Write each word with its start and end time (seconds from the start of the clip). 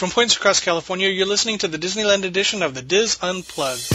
From 0.00 0.08
points 0.08 0.32
across 0.34 0.60
California, 0.60 1.10
you're 1.10 1.26
listening 1.26 1.58
to 1.58 1.68
the 1.68 1.76
Disneyland 1.76 2.24
edition 2.24 2.62
of 2.62 2.72
the 2.72 2.80
Diz 2.80 3.18
Unplugged. 3.20 3.90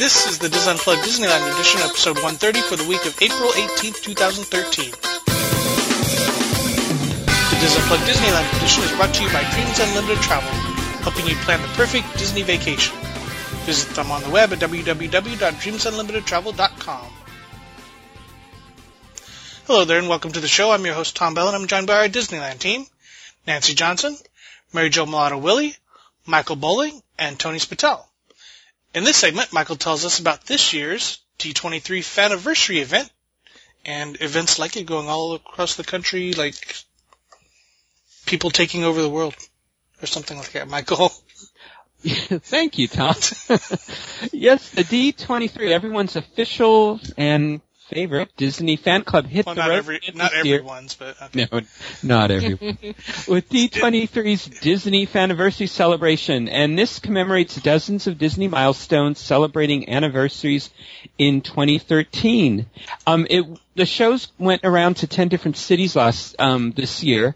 This 0.00 0.26
is 0.26 0.38
the 0.38 0.48
Diz 0.48 0.66
Unplugged 0.66 1.02
Disneyland 1.02 1.52
edition, 1.52 1.82
episode 1.82 2.16
130 2.16 2.62
for 2.62 2.76
the 2.76 2.88
week 2.88 3.04
of 3.04 3.14
April 3.20 3.50
18th, 3.50 4.00
2013. 4.00 4.90
The 7.52 7.58
Diz 7.60 7.76
Unplugged 7.76 8.08
Disneyland 8.08 8.48
edition 8.56 8.84
is 8.84 8.92
brought 8.96 9.12
to 9.12 9.22
you 9.22 9.28
by 9.28 9.44
Dreams 9.52 9.80
Unlimited 9.80 10.22
Travel, 10.24 10.48
helping 11.04 11.26
you 11.26 11.36
plan 11.44 11.60
the 11.60 11.68
perfect 11.76 12.16
Disney 12.16 12.40
vacation. 12.40 12.96
Visit 13.68 13.94
them 13.94 14.10
on 14.10 14.22
the 14.22 14.30
web 14.30 14.50
at 14.54 14.60
www.dreamsunlimitedtravel.com. 14.60 17.06
Hello 19.66 19.84
there 19.84 19.98
and 19.98 20.08
welcome 20.08 20.32
to 20.32 20.40
the 20.40 20.48
show. 20.48 20.70
I'm 20.70 20.86
your 20.86 20.94
host 20.94 21.16
Tom 21.16 21.34
Bell 21.34 21.48
and 21.48 21.56
I'm 21.56 21.66
joined 21.66 21.86
by 21.86 21.96
our 21.96 22.08
Disneyland 22.08 22.60
team. 22.60 22.86
Nancy 23.46 23.74
Johnson, 23.74 24.16
Mary 24.72 24.90
Jo 24.90 25.06
Mulatto 25.06 25.38
Willie, 25.38 25.76
Michael 26.24 26.56
Bowling, 26.56 27.02
and 27.18 27.38
Tony 27.38 27.58
Spatel. 27.58 28.04
In 28.94 29.04
this 29.04 29.16
segment, 29.16 29.52
Michael 29.52 29.76
tells 29.76 30.04
us 30.04 30.18
about 30.18 30.46
this 30.46 30.72
year's 30.72 31.18
D23 31.38 32.02
Fanniversary 32.02 32.80
event 32.80 33.10
and 33.84 34.20
events 34.20 34.58
like 34.58 34.76
it 34.76 34.86
going 34.86 35.08
all 35.08 35.34
across 35.34 35.76
the 35.76 35.84
country, 35.84 36.32
like 36.32 36.54
people 38.26 38.50
taking 38.50 38.84
over 38.84 39.00
the 39.00 39.08
world 39.08 39.34
or 40.02 40.06
something 40.06 40.36
like 40.36 40.52
that. 40.52 40.68
Michael? 40.68 41.12
Thank 42.02 42.78
you, 42.78 42.88
Tom. 42.88 43.14
yes, 44.32 44.70
the 44.70 44.84
D23, 44.84 45.70
everyone's 45.70 46.16
official 46.16 47.00
and 47.16 47.60
favorite 47.88 48.30
Disney 48.36 48.76
fan 48.76 49.02
club 49.02 49.26
hit 49.26 49.46
Well, 49.46 49.54
the 49.54 49.60
not 49.62 49.68
road 49.68 49.76
every, 49.76 49.96
again 49.96 50.16
not 50.16 50.32
this 50.32 50.44
year. 50.44 50.56
everyone's, 50.56 50.94
but 50.94 51.16
okay. 51.22 51.48
No, 51.52 51.60
not 52.02 52.30
everyone. 52.30 52.78
With 53.28 53.48
D23's 53.48 54.46
Disney 54.60 55.06
Fanniversary 55.06 55.66
celebration, 55.66 56.48
and 56.48 56.78
this 56.78 56.98
commemorates 56.98 57.56
dozens 57.56 58.06
of 58.06 58.18
Disney 58.18 58.48
milestones 58.48 59.18
celebrating 59.18 59.88
anniversaries 59.88 60.70
in 61.18 61.40
2013. 61.40 62.66
Um, 63.06 63.26
it, 63.30 63.44
the 63.74 63.86
shows 63.86 64.28
went 64.38 64.62
around 64.64 64.98
to 64.98 65.06
10 65.06 65.28
different 65.28 65.56
cities 65.56 65.96
last, 65.96 66.36
um, 66.38 66.72
this 66.72 67.02
year, 67.02 67.34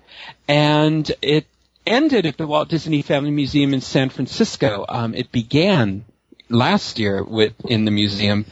and 0.48 1.10
it 1.22 1.46
ended 1.86 2.26
at 2.26 2.36
the 2.36 2.46
Walt 2.46 2.68
Disney 2.68 3.02
Family 3.02 3.30
Museum 3.30 3.72
in 3.74 3.80
San 3.80 4.10
Francisco. 4.10 4.84
Um, 4.88 5.14
it 5.14 5.32
began 5.32 6.04
last 6.48 6.98
year 6.98 7.22
with, 7.22 7.54
in 7.64 7.84
the 7.84 7.90
museum. 7.90 8.44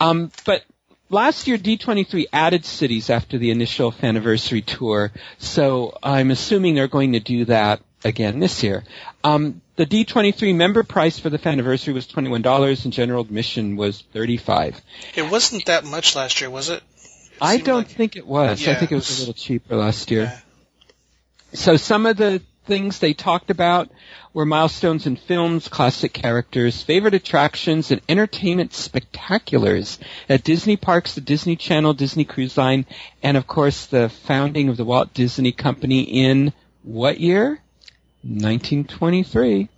Um, 0.00 0.30
but 0.44 0.64
Last 1.08 1.46
year, 1.46 1.56
D23 1.56 2.26
added 2.32 2.64
cities 2.64 3.10
after 3.10 3.38
the 3.38 3.50
initial 3.52 3.94
anniversary 4.02 4.62
tour, 4.62 5.12
so 5.38 5.96
I'm 6.02 6.30
assuming 6.32 6.74
they're 6.74 6.88
going 6.88 7.12
to 7.12 7.20
do 7.20 7.44
that 7.44 7.80
again 8.04 8.40
this 8.40 8.62
year. 8.64 8.82
Um, 9.22 9.60
the 9.76 9.86
D23 9.86 10.54
member 10.56 10.82
price 10.82 11.18
for 11.18 11.30
the 11.30 11.38
anniversary 11.48 11.94
was 11.94 12.06
$21 12.08 12.84
and 12.84 12.92
general 12.92 13.22
admission 13.22 13.76
was 13.76 14.02
35 14.12 14.80
It 15.14 15.30
wasn't 15.30 15.66
that 15.66 15.84
much 15.84 16.16
last 16.16 16.40
year, 16.40 16.50
was 16.50 16.70
it? 16.70 16.82
It 16.82 16.82
I 17.40 17.58
don't 17.58 17.78
like- 17.86 17.88
think 17.88 18.16
it 18.16 18.26
was. 18.26 18.66
I 18.66 18.74
think 18.74 18.90
it 18.90 18.94
was 18.96 19.08
it 19.08 19.10
was- 19.12 19.18
a 19.18 19.20
little 19.22 19.34
cheaper 19.34 19.76
last 19.76 20.10
year. 20.10 20.22
Yeah. 20.24 20.38
So 21.52 21.76
some 21.76 22.06
of 22.06 22.16
the 22.16 22.42
things 22.66 22.98
they 22.98 23.14
talked 23.14 23.50
about 23.50 23.88
were 24.32 24.44
milestones 24.44 25.06
in 25.06 25.16
films, 25.16 25.68
classic 25.68 26.12
characters, 26.12 26.82
favorite 26.82 27.14
attractions, 27.14 27.90
and 27.90 28.00
entertainment 28.08 28.72
spectaculars 28.72 29.98
at 30.28 30.44
Disney 30.44 30.76
parks, 30.76 31.14
the 31.14 31.20
Disney 31.20 31.56
Channel, 31.56 31.94
Disney 31.94 32.24
Cruise 32.24 32.56
Line, 32.56 32.84
and 33.22 33.36
of 33.36 33.46
course 33.46 33.86
the 33.86 34.08
founding 34.08 34.68
of 34.68 34.76
the 34.76 34.84
Walt 34.84 35.14
Disney 35.14 35.52
Company 35.52 36.02
in 36.02 36.52
what 36.82 37.20
year? 37.20 37.60
1923. 38.22 39.68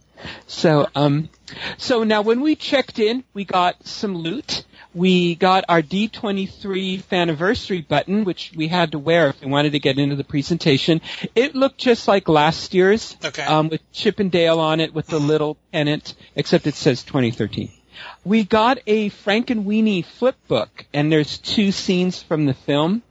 So, 0.47 0.89
um, 0.95 1.29
so 1.77 2.05
now 2.05 2.23
when 2.23 2.41
we 2.41 2.57
checked 2.57 2.99
in, 2.99 3.25
we 3.35 3.45
got 3.45 3.87
some 3.87 4.17
loot. 4.17 4.65
We 4.95 5.35
got 5.35 5.65
our 5.69 5.83
D23 5.83 7.03
anniversary 7.13 7.83
button, 7.83 8.25
which 8.25 8.53
we 8.57 8.69
had 8.69 8.93
to 8.93 8.99
wear 8.99 9.29
if 9.29 9.41
we 9.41 9.51
wanted 9.51 9.73
to 9.73 9.79
get 9.79 9.99
into 9.99 10.17
the 10.17 10.25
presentation. 10.25 11.01
It 11.35 11.55
looked 11.55 11.79
just 11.79 12.09
like 12.09 12.29
last 12.29 12.75
year's, 12.75 13.17
Okay. 13.25 13.43
um, 13.43 13.69
with 13.69 13.81
Chip 13.93 14.19
and 14.19 14.31
Dale 14.31 14.59
on 14.61 14.81
it 14.81 14.95
with 14.95 15.07
the 15.07 15.19
little 15.21 15.57
pennant, 15.73 16.15
except 16.35 16.67
it 16.67 16.75
says 16.75 17.03
2013. 17.05 17.71
We 18.25 18.45
got 18.45 18.79
a 18.87 19.11
Frankenweenie 19.11 20.05
flip 20.05 20.37
book, 20.49 20.87
and 20.95 21.11
there's 21.13 21.39
two 21.39 21.73
scenes 21.73 22.23
from 22.23 22.47
the 22.47 22.55
film 22.55 23.03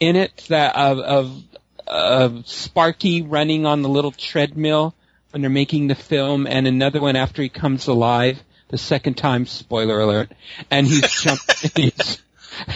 in 0.00 0.16
it 0.16 0.44
that 0.48 0.74
of, 0.76 0.98
of 0.98 1.42
of 1.86 2.48
Sparky 2.48 3.22
running 3.22 3.66
on 3.66 3.82
the 3.82 3.88
little 3.88 4.10
treadmill 4.10 4.94
when 5.34 5.40
they're 5.42 5.50
making 5.50 5.88
the 5.88 5.96
film, 5.96 6.46
and 6.46 6.68
another 6.68 7.00
one 7.00 7.16
after 7.16 7.42
he 7.42 7.48
comes 7.48 7.88
alive. 7.88 8.40
The 8.68 8.78
second 8.78 9.14
time, 9.14 9.46
spoiler 9.46 9.98
alert, 10.00 10.30
and 10.70 10.86
he's 10.86 11.10
jumping 11.22 11.70
and 11.74 11.92
he's, 11.92 12.22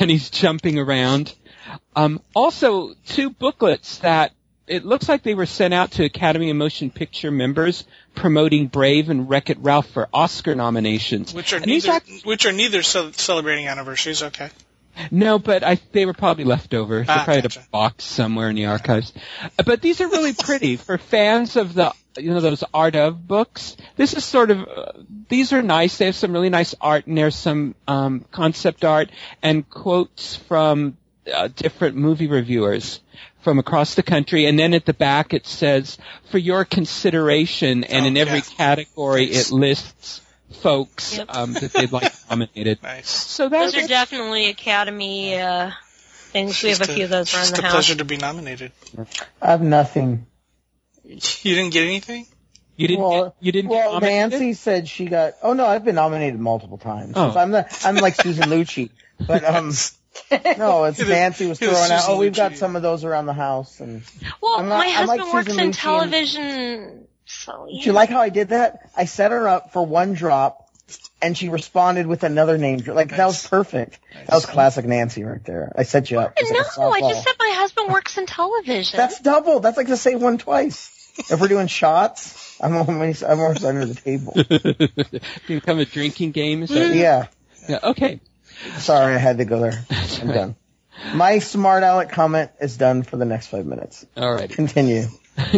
and 0.00 0.10
he's 0.10 0.28
jumping 0.30 0.78
around. 0.78 1.34
Um, 1.94 2.20
also, 2.34 2.94
two 3.06 3.30
booklets 3.30 3.98
that 3.98 4.32
it 4.66 4.84
looks 4.84 5.08
like 5.08 5.22
they 5.22 5.34
were 5.34 5.46
sent 5.46 5.72
out 5.72 5.92
to 5.92 6.04
Academy 6.04 6.50
of 6.50 6.56
Motion 6.56 6.90
Picture 6.90 7.30
members 7.30 7.84
promoting 8.16 8.66
Brave 8.66 9.08
and 9.08 9.30
Wreck 9.30 9.50
It 9.50 9.58
Ralph 9.60 9.88
for 9.90 10.08
Oscar 10.12 10.54
nominations. 10.56 11.32
Which 11.32 11.52
are 11.52 11.56
And 11.56 11.66
neither, 11.66 11.92
act- 11.92 12.10
which 12.24 12.44
are 12.44 12.52
neither 12.52 12.82
ce- 12.82 13.16
celebrating 13.16 13.68
anniversaries. 13.68 14.22
Okay. 14.22 14.50
No, 15.10 15.38
but 15.38 15.62
I 15.64 15.78
they 15.92 16.06
were 16.06 16.12
probably 16.14 16.44
left 16.44 16.74
over. 16.74 16.98
They 17.04 17.12
Ah, 17.12 17.24
probably 17.24 17.34
had 17.42 17.42
gotcha. 17.44 17.60
a 17.60 17.70
box 17.70 18.04
somewhere 18.04 18.50
in 18.50 18.56
the 18.56 18.66
archives. 18.66 19.12
But 19.64 19.80
these 19.82 20.00
are 20.00 20.08
really 20.08 20.32
pretty 20.34 20.76
for 20.76 20.98
fans 20.98 21.56
of 21.56 21.74
the 21.74 21.92
you 22.16 22.30
know 22.30 22.40
those 22.40 22.64
art 22.74 22.96
of 22.96 23.26
books. 23.28 23.76
This 23.96 24.14
is 24.14 24.24
sort 24.24 24.50
of 24.50 24.66
uh, 24.68 24.92
these 25.28 25.52
are 25.52 25.62
nice. 25.62 25.98
They 25.98 26.06
have 26.06 26.16
some 26.16 26.32
really 26.32 26.50
nice 26.50 26.74
art 26.80 27.06
and 27.06 27.16
there's 27.16 27.36
some 27.36 27.74
um, 27.86 28.24
concept 28.32 28.84
art 28.84 29.10
and 29.42 29.68
quotes 29.68 30.34
from 30.36 30.96
uh, 31.32 31.48
different 31.54 31.96
movie 31.96 32.26
reviewers 32.26 33.00
from 33.42 33.58
across 33.58 33.94
the 33.94 34.02
country. 34.02 34.46
And 34.46 34.58
then 34.58 34.74
at 34.74 34.84
the 34.84 34.94
back 34.94 35.32
it 35.32 35.46
says 35.46 35.96
for 36.30 36.38
your 36.38 36.64
consideration, 36.64 37.84
and 37.84 38.04
Oh, 38.04 38.08
in 38.08 38.16
every 38.16 38.38
yeah. 38.38 38.56
category 38.56 39.24
it 39.30 39.50
lists 39.52 40.20
folks 40.52 41.16
Yep. 41.18 41.26
um, 41.30 41.52
that 41.54 41.72
they'd 41.72 41.92
like 41.92 42.12
nominated. 42.30 42.82
Nice. 42.82 43.08
So 43.10 43.48
that's 43.48 43.74
Those 43.74 43.84
are 43.84 43.88
definitely 43.88 44.48
Academy 44.48 45.38
uh, 45.38 45.70
things. 46.30 46.62
We 46.62 46.70
have 46.70 46.80
a 46.80 46.84
Just 46.86 46.94
few 46.96 47.04
of 47.04 47.10
those 47.10 47.34
around 47.34 47.42
Just 47.42 47.54
the 47.56 47.60
a 47.60 47.64
house. 47.64 47.72
pleasure 47.72 47.94
to 47.96 48.04
be 48.04 48.16
nominated. 48.16 48.72
I 49.42 49.50
have 49.50 49.62
nothing. 49.62 50.26
You 51.04 51.16
didn't 51.54 51.70
get 51.72 51.84
anything? 51.84 52.26
You 52.76 52.86
didn't. 52.88 53.02
Well, 53.02 53.24
get, 53.24 53.34
you 53.40 53.52
didn't. 53.52 53.70
Well, 53.70 53.98
get? 54.00 54.06
Nancy 54.06 54.52
said 54.54 54.86
she 54.88 55.06
got. 55.06 55.34
Oh 55.42 55.52
no, 55.52 55.66
I've 55.66 55.84
been 55.84 55.94
nominated 55.96 56.38
multiple 56.38 56.78
times. 56.78 57.14
Oh. 57.16 57.32
So 57.32 57.38
I'm 57.40 57.50
the, 57.50 57.66
I'm 57.84 57.96
like 57.96 58.14
Susan 58.14 58.44
Lucci, 58.44 58.90
but 59.26 59.42
um, 59.42 59.72
no, 60.58 60.84
it's 60.84 60.98
You're 60.98 61.08
Nancy 61.08 61.46
was 61.46 61.60
you're 61.60 61.70
throwing 61.70 61.90
out. 61.90 62.00
Susan 62.02 62.14
Oh, 62.14 62.18
we've 62.18 62.34
got 62.36 62.56
some 62.56 62.76
of 62.76 62.82
those 62.82 63.04
around 63.04 63.26
the 63.26 63.32
house, 63.32 63.80
and 63.80 64.02
Well, 64.40 64.58
I'm 64.60 64.68
not- 64.68 64.78
my 64.78 64.94
I'm 64.96 65.06
like 65.08 65.20
husband 65.20 65.32
works 65.34 65.46
Susan 65.48 65.60
in 65.60 65.64
Lucci 65.64 65.64
and- 65.64 65.74
television, 65.74 67.07
so 67.28 67.66
yeah. 67.68 67.82
do 67.82 67.86
you 67.86 67.92
like 67.92 68.08
how 68.08 68.20
I 68.20 68.30
did 68.30 68.48
that? 68.48 68.90
I 68.96 69.04
set 69.04 69.30
her 69.32 69.46
up 69.48 69.72
for 69.72 69.84
one 69.84 70.14
drop, 70.14 70.68
and 71.20 71.36
she 71.36 71.48
responded 71.48 72.06
with 72.06 72.24
another 72.24 72.56
name. 72.58 72.78
dro- 72.80 72.94
Like 72.94 73.10
that 73.10 73.26
was 73.26 73.42
Nice. 73.42 73.48
perfect. 73.48 73.98
That 74.26 74.34
was 74.34 74.46
classic 74.46 74.86
Nancy 74.86 75.24
right 75.24 75.44
there. 75.44 75.72
I 75.76 75.82
set 75.82 76.10
you 76.10 76.20
up. 76.20 76.32
It's 76.36 76.50
like 76.50 76.78
No, 76.78 76.90
I 76.92 77.00
just 77.00 77.24
said 77.24 77.34
my 77.38 77.52
husband 77.54 77.92
works 77.92 78.16
in 78.18 78.26
television. 78.26 78.96
That's 78.96 79.20
double. 79.20 79.60
That's 79.60 79.76
like 79.76 79.88
to 79.88 79.96
say 79.96 80.14
one 80.14 80.38
twice. 80.38 80.94
If 81.30 81.40
we're 81.40 81.48
doing 81.48 81.66
shots, 81.66 82.56
I'm 82.60 82.76
almost 82.76 83.22
I'm 83.24 83.40
always 83.40 83.64
under 83.64 83.84
the 83.84 83.94
table. 83.94 84.32
become 85.48 85.78
a 85.80 85.84
drinking 85.84 86.30
game. 86.32 86.62
Is 86.62 86.70
that, 86.70 86.78
mm-hmm. 86.78 86.98
Yeah. 86.98 87.26
yeah. 87.68 87.78
Okay. 87.82 88.20
Sorry, 88.78 89.14
I 89.14 89.18
had 89.18 89.38
to 89.38 89.44
go 89.44 89.60
there. 89.60 89.84
I'm 90.20 90.28
done. 90.28 90.56
My 91.14 91.38
smart 91.40 91.82
aleck 91.84 92.10
comment 92.10 92.50
is 92.60 92.76
done 92.76 93.02
for 93.02 93.16
the 93.16 93.24
next 93.24 93.48
five 93.48 93.66
minutes. 93.66 94.04
All 94.16 94.32
right. 94.32 94.48
Continue. 94.50 95.04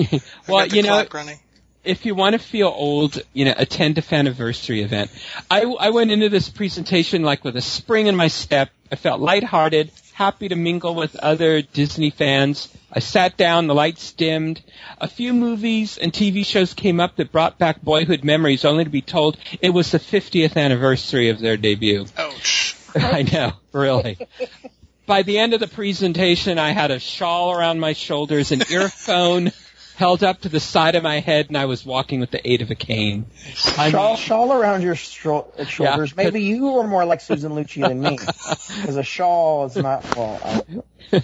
Well, 0.47 0.67
you 0.67 0.83
know, 0.83 1.07
running. 1.13 1.39
If 1.85 2.05
you 2.05 2.15
want 2.15 2.35
to 2.35 2.39
feel 2.39 2.69
old, 2.69 3.23
you 3.33 3.45
know, 3.45 3.55
attend 3.57 3.99
a 3.99 4.15
anniversary 4.15 4.83
event. 4.83 5.11
I, 5.51 5.63
I 5.63 5.91
went 5.91 6.11
into 6.11 6.29
this 6.29 6.49
presentation 6.49 7.23
like 7.23 7.45
with 7.45 7.57
a 7.57 7.63
spring 7.63 8.07
in 8.07 8.17
my 8.17 8.29
step. 8.29 8.71
I 8.93 8.97
felt 8.97 9.21
lighthearted, 9.21 9.91
happy 10.13 10.49
to 10.49 10.57
mingle 10.57 10.95
with 10.95 11.17
other 11.17 11.63
Disney 11.63 12.11
fans. 12.11 12.69
I 12.93 12.99
sat 12.99 13.37
down, 13.37 13.67
the 13.67 13.75
lights 13.75 14.13
dimmed. 14.13 14.61
A 15.01 15.09
few 15.09 15.33
movies 15.33 15.97
and 15.97 16.13
TV 16.13 16.45
shows 16.45 16.75
came 16.75 17.01
up 17.01 17.17
that 17.17 17.33
brought 17.33 17.59
back 17.59 17.81
boyhood 17.81 18.25
memories, 18.25 18.65
only 18.65 18.85
to 18.85 18.91
be 18.91 19.03
told 19.03 19.39
it 19.63 19.71
was 19.71 19.91
the 19.91 19.99
50th 19.99 20.57
anniversary 20.57 21.31
of 21.31 21.39
their 21.39 21.57
debut. 21.57 22.07
Ouch. 22.19 22.77
I 22.95 23.23
know, 23.23 23.53
really. 23.73 24.19
By 25.07 25.23
the 25.23 25.39
end 25.39 25.55
of 25.55 25.61
the 25.61 25.69
presentation, 25.69 26.59
I 26.59 26.71
had 26.71 26.91
a 26.91 26.99
shawl 26.99 27.53
around 27.53 27.81
my 27.81 27.95
shoulders, 27.95 28.53
an 28.53 28.63
earphone 28.71 29.53
held 30.01 30.25
up 30.25 30.41
to 30.41 30.49
the 30.49 30.59
side 30.59 30.95
of 30.95 31.03
my 31.03 31.21
head, 31.21 31.49
and 31.49 31.59
I 31.59 31.67
was 31.67 31.85
walking 31.85 32.21
with 32.21 32.31
the 32.31 32.41
aid 32.51 32.63
of 32.63 32.71
a 32.71 32.75
cane. 32.75 33.27
I 33.77 33.91
Shawl, 33.91 34.09
mean, 34.09 34.17
shawl 34.17 34.53
around 34.55 34.81
your 34.81 34.95
stro- 34.95 35.69
shoulders. 35.69 36.15
Yeah. 36.17 36.25
Maybe 36.25 36.43
you 36.43 36.79
are 36.79 36.87
more 36.87 37.05
like 37.05 37.21
Susan 37.21 37.53
Lucci 37.53 37.87
than 37.87 38.01
me, 38.01 38.17
because 38.81 38.97
a 38.97 39.03
shawl 39.03 39.67
is 39.67 39.77
not. 39.77 40.17
Well, 40.17 40.65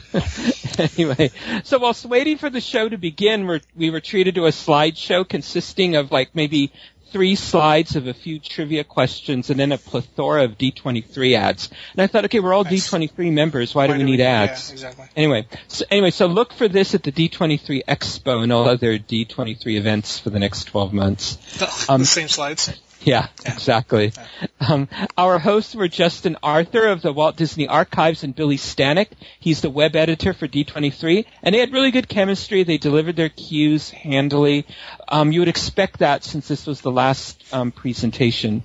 anyway, 0.78 1.30
so 1.64 1.78
whilst 1.78 2.04
waiting 2.04 2.36
for 2.36 2.50
the 2.50 2.60
show 2.60 2.86
to 2.86 2.98
begin, 2.98 3.46
we're, 3.46 3.62
we 3.74 3.88
were 3.88 4.00
treated 4.00 4.34
to 4.34 4.44
a 4.44 4.50
slideshow 4.50 5.26
consisting 5.26 5.96
of 5.96 6.12
like 6.12 6.34
maybe 6.34 6.70
three 7.10 7.34
slides 7.34 7.96
of 7.96 8.06
a 8.06 8.14
few 8.14 8.38
trivia 8.38 8.84
questions 8.84 9.50
and 9.50 9.58
then 9.58 9.72
a 9.72 9.78
plethora 9.78 10.44
of 10.44 10.58
D23 10.58 11.36
ads. 11.36 11.70
And 11.92 12.02
I 12.02 12.06
thought, 12.06 12.24
okay, 12.26 12.40
we're 12.40 12.52
all 12.52 12.64
Nice. 12.64 12.90
D23 12.90 13.32
members. 13.32 13.74
Why, 13.74 13.86
do 13.86 13.94
we 13.94 14.02
need 14.02 14.20
ads? 14.20 14.68
Yeah, 14.68 14.72
exactly. 14.72 15.06
Anyway, 15.16 15.46
so 15.68 15.84
anyway, 15.90 16.10
so 16.10 16.26
look 16.26 16.52
for 16.52 16.68
this 16.68 16.94
at 16.94 17.02
the 17.02 17.12
D23 17.12 17.82
Expo 17.86 18.42
and 18.42 18.52
all 18.52 18.68
other 18.68 18.98
D23 18.98 19.76
events 19.76 20.18
for 20.18 20.30
the 20.30 20.38
next 20.38 20.64
12 20.64 20.92
months. 20.92 21.38
Um, 21.88 22.00
the 22.00 22.06
same 22.06 22.28
slides. 22.28 22.68
Yeah, 23.16 23.28
exactly. 23.44 24.12
Um, 24.58 24.88
our 25.16 25.38
hosts 25.38 25.76
were 25.76 25.86
Justin 25.86 26.36
Arthur 26.42 26.88
of 26.88 27.02
the 27.02 27.12
Walt 27.12 27.36
Disney 27.36 27.68
Archives 27.68 28.24
and 28.24 28.34
Billy 28.34 28.56
Stanek. 28.56 29.10
He's 29.38 29.60
the 29.60 29.70
web 29.70 29.94
editor 29.94 30.32
for 30.32 30.48
D23, 30.48 31.24
and 31.40 31.54
they 31.54 31.60
had 31.60 31.72
really 31.72 31.92
good 31.92 32.08
chemistry. 32.08 32.64
They 32.64 32.78
delivered 32.78 33.14
their 33.14 33.28
cues 33.28 33.90
handily. 33.90 34.66
Um, 35.06 35.30
you 35.30 35.38
would 35.38 35.48
expect 35.48 36.00
that 36.00 36.24
since 36.24 36.48
this 36.48 36.66
was 36.66 36.80
the 36.80 36.90
last 36.90 37.44
um, 37.52 37.70
presentation. 37.70 38.64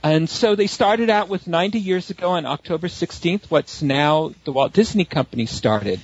And 0.00 0.30
so 0.30 0.54
they 0.54 0.68
started 0.68 1.10
out 1.10 1.28
with 1.28 1.48
90 1.48 1.80
years 1.80 2.08
ago 2.08 2.30
on 2.30 2.46
October 2.46 2.86
16th, 2.86 3.50
what's 3.50 3.82
now 3.82 4.32
the 4.44 4.52
Walt 4.52 4.72
Disney 4.72 5.04
Company 5.04 5.46
started. 5.46 5.98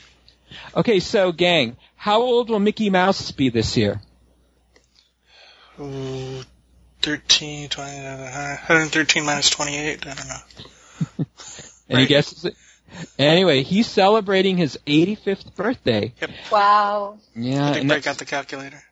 Okay, 0.74 0.98
so 0.98 1.30
gang, 1.30 1.76
how 1.94 2.22
old 2.22 2.50
will 2.50 2.58
Mickey 2.58 2.90
Mouse 2.90 3.30
be 3.30 3.50
this 3.50 3.76
year? 3.76 4.00
Ooh, 5.78 6.42
13, 7.02 7.68
20, 7.68 7.90
uh, 8.06 8.16
113 8.16 9.24
minus 9.24 9.50
28. 9.50 10.06
I 10.06 10.14
don't 10.14 10.28
know. 10.28 11.24
Any 11.90 12.00
Right. 12.02 12.08
guesses? 12.08 12.46
Anyway, 13.18 13.62
he's 13.62 13.86
celebrating 13.86 14.56
his 14.56 14.78
85th 14.86 15.54
birthday. 15.54 16.12
Wow. 16.50 17.18
Yeah, 17.34 17.72
Did 17.72 17.80
and 17.80 17.88
break 17.88 18.02
that's, 18.04 18.16
out 18.16 18.18
the 18.18 18.24
calculator. 18.24 18.82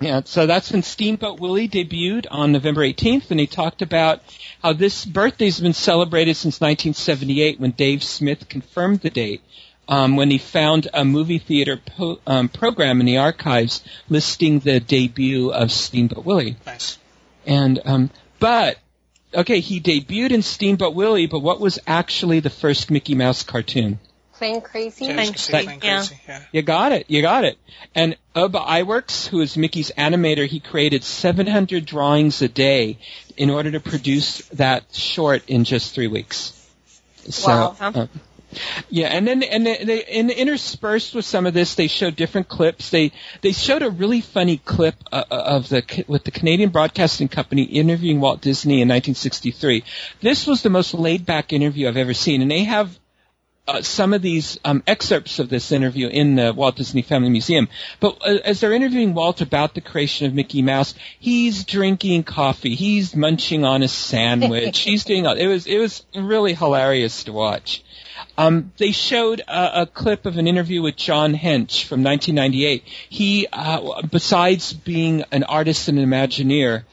yeah. 0.00 0.22
So 0.24 0.46
that's 0.46 0.72
when 0.72 0.82
Steamboat 0.82 1.38
Willie 1.38 1.68
debuted 1.68 2.26
on 2.30 2.52
November 2.52 2.80
18th, 2.82 3.30
and 3.30 3.38
he 3.38 3.46
talked 3.46 3.82
about 3.82 4.20
how 4.62 4.72
this 4.72 5.04
birthday's 5.04 5.60
been 5.60 5.74
celebrated 5.74 6.34
since 6.36 6.60
1978 6.60 7.60
when 7.60 7.70
Dave 7.72 8.02
Smith 8.02 8.48
confirmed 8.48 9.00
the 9.00 9.10
date. 9.10 9.42
Um, 9.88 10.14
when 10.16 10.30
he 10.30 10.38
found 10.38 10.88
a 10.94 11.04
movie 11.04 11.38
theater 11.40 11.76
po- 11.76 12.20
um, 12.26 12.48
program 12.48 13.00
in 13.00 13.06
the 13.06 13.18
archives 13.18 13.82
listing 14.08 14.60
the 14.60 14.78
debut 14.78 15.50
of 15.52 15.72
Steamboat 15.72 16.24
Willie. 16.24 16.56
Nice. 16.64 16.98
And 17.46 17.80
um, 17.84 18.10
but 18.38 18.78
okay, 19.34 19.60
he 19.60 19.80
debuted 19.80 20.30
in 20.30 20.42
Steamboat 20.42 20.94
Willie, 20.94 21.26
but 21.26 21.40
what 21.40 21.60
was 21.60 21.78
actually 21.86 22.40
the 22.40 22.50
first 22.50 22.90
Mickey 22.90 23.14
Mouse 23.14 23.42
cartoon? 23.42 23.98
Plane 24.34 24.60
Crazy. 24.60 25.04
Yeah, 25.04 25.12
I 25.12 25.16
was 25.16 25.28
gonna 25.28 25.38
say 25.38 25.64
Plane 25.64 25.80
yeah. 25.82 25.96
crazy. 25.98 26.20
Yeah. 26.26 26.42
You 26.50 26.62
got 26.62 26.92
it. 26.92 27.06
You 27.08 27.22
got 27.22 27.44
it. 27.44 27.58
And 27.94 28.16
Ub 28.34 28.52
Iwerks, 28.54 29.28
who 29.28 29.40
is 29.40 29.56
Mickey's 29.56 29.92
animator, 29.96 30.46
he 30.46 30.58
created 30.58 31.04
700 31.04 31.84
drawings 31.84 32.42
a 32.42 32.48
day 32.48 32.98
in 33.36 33.50
order 33.50 33.70
to 33.70 33.80
produce 33.80 34.38
that 34.48 34.92
short 34.94 35.48
in 35.48 35.64
just 35.64 35.94
three 35.94 36.08
weeks. 36.08 36.58
So, 37.28 37.48
Wow. 37.48 37.76
uh, 37.80 38.06
yeah, 38.90 39.08
and 39.08 39.26
then 39.26 39.42
and 39.42 39.66
they, 39.66 39.84
they, 39.84 40.04
and 40.04 40.30
interspersed 40.30 41.14
with 41.14 41.24
some 41.24 41.46
of 41.46 41.54
this, 41.54 41.74
they 41.74 41.86
showed 41.88 42.16
different 42.16 42.48
clips. 42.48 42.90
They 42.90 43.12
they 43.40 43.52
showed 43.52 43.82
a 43.82 43.90
really 43.90 44.20
funny 44.20 44.58
clip 44.58 44.94
uh, 45.12 45.24
of 45.30 45.68
the 45.68 46.04
with 46.08 46.24
the 46.24 46.30
Canadian 46.30 46.70
Broadcasting 46.70 47.28
Company 47.28 47.62
interviewing 47.64 48.20
Walt 48.20 48.40
Disney 48.40 48.82
in 48.82 48.88
1963. 48.88 49.84
This 50.20 50.46
was 50.46 50.62
the 50.62 50.70
most 50.70 50.94
laid 50.94 51.26
back 51.26 51.52
interview 51.52 51.88
I've 51.88 51.96
ever 51.96 52.14
seen, 52.14 52.42
and 52.42 52.50
they 52.50 52.64
have 52.64 52.98
uh, 53.68 53.80
some 53.80 54.12
of 54.12 54.20
these 54.22 54.58
um, 54.64 54.82
excerpts 54.88 55.38
of 55.38 55.48
this 55.48 55.70
interview 55.70 56.08
in 56.08 56.34
the 56.34 56.52
Walt 56.52 56.74
Disney 56.74 57.02
Family 57.02 57.30
Museum. 57.30 57.68
But 58.00 58.18
uh, 58.26 58.38
as 58.44 58.58
they're 58.60 58.72
interviewing 58.72 59.14
Walt 59.14 59.40
about 59.40 59.74
the 59.74 59.80
creation 59.80 60.26
of 60.26 60.34
Mickey 60.34 60.62
Mouse, 60.62 60.94
he's 61.20 61.62
drinking 61.64 62.24
coffee, 62.24 62.74
he's 62.74 63.14
munching 63.14 63.64
on 63.64 63.84
a 63.84 63.88
sandwich, 63.88 64.80
he's 64.80 65.04
doing. 65.04 65.26
all- 65.28 65.36
It 65.38 65.46
was 65.46 65.66
it 65.68 65.78
was 65.78 66.04
really 66.14 66.54
hilarious 66.54 67.22
to 67.24 67.32
watch. 67.32 67.84
Um, 68.46 68.72
they 68.76 68.92
showed 68.92 69.40
a, 69.40 69.82
a 69.82 69.86
clip 69.86 70.26
of 70.26 70.36
an 70.36 70.46
interview 70.48 70.82
with 70.82 70.96
John 70.96 71.34
Hench 71.34 71.84
from 71.84 72.02
1998. 72.02 72.82
He, 73.08 73.46
uh, 73.52 74.02
besides 74.02 74.72
being 74.72 75.24
an 75.30 75.44
artist 75.44 75.88
and 75.88 75.98
an 75.98 76.08
Imagineer, 76.08 76.84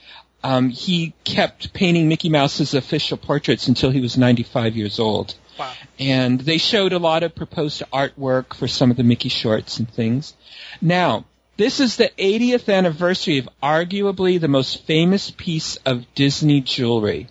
um, 0.43 0.69
he 0.69 1.13
kept 1.23 1.73
painting 1.73 2.07
Mickey 2.07 2.29
Mouse's 2.29 2.73
official 2.73 3.17
portraits 3.17 3.67
until 3.67 3.89
he 3.89 3.99
was 3.99 4.17
95 4.17 4.75
years 4.77 4.99
old 4.99 5.35
Wow. 5.57 5.73
and 5.99 6.39
they 6.39 6.57
showed 6.57 6.93
a 6.93 6.99
lot 6.99 7.23
of 7.23 7.35
proposed 7.35 7.83
artwork 7.91 8.53
for 8.53 8.67
some 8.67 8.91
of 8.91 8.97
the 8.97 9.03
Mickey 9.03 9.27
shorts 9.27 9.79
and 9.79 9.89
things. 9.91 10.33
Now, 10.79 11.25
this 11.57 11.81
is 11.81 11.97
the 11.97 12.09
80th 12.17 12.73
anniversary 12.73 13.39
of 13.39 13.49
arguably 13.61 14.39
the 14.39 14.47
most 14.47 14.85
famous 14.85 15.31
piece 15.31 15.75
of 15.85 16.05
Disney 16.15 16.61
jewelry. 16.61 17.27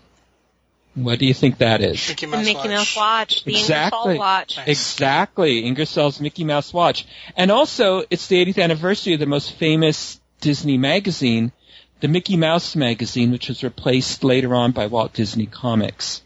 What 1.02 1.18
do 1.18 1.26
you 1.26 1.34
think 1.34 1.58
that 1.58 1.80
is? 1.82 2.08
Mickey 2.08 2.26
The 2.26 2.36
Mickey 2.38 2.54
watch. 2.54 2.66
Mouse 2.68 2.96
watch. 2.96 3.44
The 3.44 3.50
Exactly. 3.58 3.98
Ingersoll 4.12 4.18
watch. 4.18 4.56
Nice. 4.56 4.68
Exactly, 4.68 5.64
Ingersoll's 5.66 6.20
Mickey 6.20 6.44
Mouse 6.44 6.72
watch. 6.72 7.06
And 7.36 7.50
also, 7.50 8.02
it's 8.10 8.26
the 8.26 8.44
80th 8.44 8.62
anniversary 8.62 9.14
of 9.14 9.20
the 9.20 9.26
most 9.26 9.52
famous 9.52 10.20
Disney 10.40 10.78
magazine, 10.78 11.52
the 12.00 12.08
Mickey 12.08 12.36
Mouse 12.36 12.74
magazine, 12.76 13.30
which 13.30 13.48
was 13.48 13.62
replaced 13.62 14.24
later 14.24 14.54
on 14.54 14.72
by 14.72 14.86
Walt 14.86 15.12
Disney 15.12 15.46
Comics. 15.46 16.22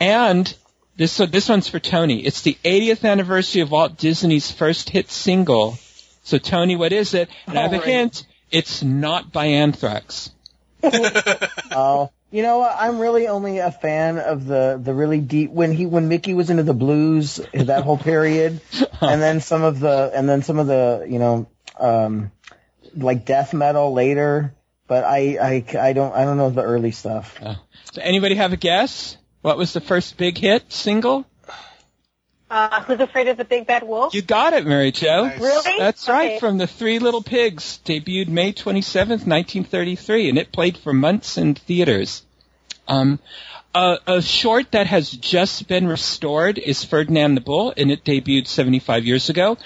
And 0.00 0.52
this 0.96 1.12
so 1.12 1.26
this 1.26 1.48
one's 1.48 1.68
for 1.68 1.78
Tony. 1.80 2.24
It's 2.24 2.42
the 2.42 2.56
80th 2.64 3.08
anniversary 3.08 3.62
of 3.62 3.70
Walt 3.70 3.96
Disney's 3.96 4.50
first 4.50 4.90
hit 4.90 5.10
single. 5.10 5.78
So 6.22 6.38
Tony, 6.38 6.76
what 6.76 6.92
is 6.92 7.14
it? 7.14 7.28
And 7.46 7.58
I 7.58 7.62
have 7.62 7.72
a 7.72 7.78
Oh, 7.78 7.80
hint. 7.80 8.26
It's 8.50 8.82
not 8.82 9.32
by 9.32 9.46
Anthrax. 9.46 10.30
Oh, 11.76 12.10
you 12.34 12.42
know 12.42 12.58
what? 12.58 12.74
I'm 12.76 12.98
really 12.98 13.28
only 13.28 13.58
a 13.58 13.70
fan 13.70 14.18
of 14.18 14.44
the 14.44 14.76
the 14.82 14.92
really 14.92 15.20
deep 15.20 15.52
when 15.52 15.70
he 15.70 15.86
when 15.86 16.08
Mickey 16.08 16.34
was 16.34 16.50
into 16.50 16.64
the 16.64 16.74
blues 16.74 17.40
that 17.52 17.84
whole 17.84 17.96
period, 17.96 18.60
and 19.00 19.22
then 19.22 19.40
some 19.40 19.62
of 19.62 19.78
the 19.78 20.10
and 20.12 20.28
then 20.28 20.42
some 20.42 20.58
of 20.58 20.66
the 20.66 21.06
you 21.08 21.20
know 21.20 21.46
um 21.78 22.32
like 22.96 23.24
death 23.24 23.54
metal 23.54 23.92
later. 23.92 24.52
But 24.88 25.04
I 25.04 25.38
I 25.40 25.78
I 25.78 25.92
don't 25.92 26.12
I 26.12 26.24
don't 26.24 26.36
know 26.36 26.50
the 26.50 26.64
early 26.64 26.90
stuff. 26.90 27.38
So 27.92 28.02
anybody 28.02 28.34
have 28.34 28.52
a 28.52 28.56
guess? 28.56 29.16
What 29.42 29.56
was 29.56 29.72
the 29.72 29.80
first 29.80 30.16
big 30.16 30.36
hit 30.36 30.72
single? 30.72 31.24
Uh, 32.54 32.82
who's 32.84 33.00
afraid 33.00 33.26
of 33.26 33.36
the 33.36 33.44
big 33.44 33.66
bad 33.66 33.82
wolf? 33.82 34.14
You 34.14 34.22
got 34.22 34.52
it, 34.52 34.64
Mary 34.64 34.92
Jo. 34.92 35.24
Nice. 35.26 35.40
Really? 35.40 35.72
That's 35.76 36.08
right, 36.08 36.30
Okay. 36.32 36.38
from 36.38 36.56
the 36.56 36.68
Three 36.68 37.00
Little 37.00 37.20
Pigs, 37.20 37.80
debuted 37.84 38.28
May 38.28 38.52
27th, 38.52 39.26
1933, 39.26 40.28
and 40.28 40.38
it 40.38 40.52
played 40.52 40.76
for 40.78 40.92
months 40.92 41.36
in 41.36 41.56
theaters. 41.56 42.22
Um, 42.86 43.18
a, 43.74 43.98
a 44.06 44.22
short 44.22 44.70
that 44.70 44.86
has 44.86 45.10
just 45.10 45.66
been 45.66 45.88
restored 45.88 46.58
is 46.58 46.84
Ferdinand 46.84 47.34
the 47.34 47.40
Bull, 47.40 47.74
and 47.76 47.90
it 47.90 48.04
debuted 48.04 48.46
75 48.46 49.04
years 49.04 49.28
ago. 49.30 49.58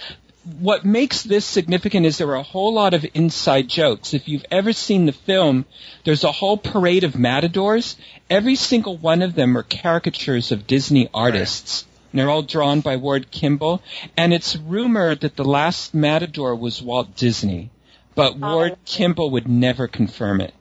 What 0.59 0.87
makes 0.87 1.23
this 1.25 1.45
significant 1.45 2.07
is 2.07 2.17
there 2.17 2.29
are 2.29 2.37
a 2.37 2.43
whole 2.43 2.73
lot 2.73 2.95
of 2.95 3.05
inside 3.13 3.69
jokes. 3.69 4.15
If 4.15 4.29
you've 4.29 4.47
ever 4.51 4.73
seen 4.73 5.05
the 5.05 5.13
film, 5.13 5.67
there's 6.05 6.25
a 6.25 6.33
whole 6.33 6.57
parade 6.57 7.05
of 7.05 7.19
matadors. 7.19 7.97
Every 8.31 8.55
single 8.55 8.97
one 8.97 9.21
of 9.21 9.35
them 9.35 9.59
are 9.59 9.63
caricatures 9.63 10.53
of 10.53 10.67
Disney 10.67 11.11
artists. 11.13 11.85
And 12.11 12.19
they're 12.19 12.31
all 12.31 12.43
drawn 12.43 12.81
by 12.81 12.97
Ward 12.97 13.31
Kimball. 13.31 13.83
And 14.17 14.33
it's 14.33 14.57
rumored 14.57 15.21
that 15.21 15.37
the 15.37 15.45
last 15.45 15.95
matador 15.95 16.55
was 16.55 16.83
Walt 16.83 17.17
Disney. 17.17 17.71
But 18.15 18.39
Ward 18.39 18.77
Kimball 18.85 19.31
would 19.31 19.49
never 19.49 19.87
confirm 19.89 20.41
it. 20.41 20.55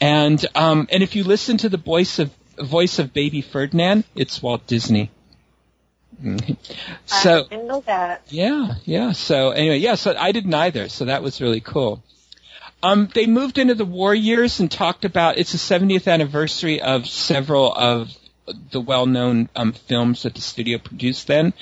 And 0.00 0.44
um, 0.54 0.88
and 0.90 1.02
if 1.02 1.14
you 1.14 1.24
listen 1.24 1.58
to 1.58 1.68
the 1.68 1.76
voice 1.76 2.18
of 2.18 2.30
voice 2.58 2.98
of 2.98 3.12
Baby 3.12 3.42
Ferdinand, 3.42 4.04
it's 4.14 4.42
Walt 4.42 4.66
Disney. 4.66 5.10
Mhm. 6.22 6.56
So 7.06 7.46
I 7.50 7.56
know 7.56 7.82
that. 7.86 8.22
yeah, 8.28 8.74
yeah. 8.84 9.12
So 9.12 9.50
anyway, 9.50 9.78
yeah. 9.78 9.94
So 9.94 10.14
I 10.16 10.32
didn't 10.32 10.54
either. 10.54 10.88
So 10.88 11.06
that 11.06 11.22
was 11.22 11.40
really 11.40 11.60
cool. 11.60 12.02
Um, 12.82 13.10
they 13.14 13.26
moved 13.26 13.58
into 13.58 13.74
the 13.74 13.84
war 13.84 14.14
years 14.14 14.60
and 14.60 14.70
talked 14.70 15.04
about 15.04 15.36
it's 15.36 15.52
the 15.52 15.58
70th 15.58 16.10
anniversary 16.10 16.80
of 16.80 17.06
several 17.06 17.72
of 17.74 18.10
the 18.70 18.80
well-known 18.80 19.48
um, 19.56 19.72
films 19.72 20.22
that 20.22 20.34
the 20.34 20.40
studio 20.40 20.78
produced 20.78 21.26
then. 21.26 21.52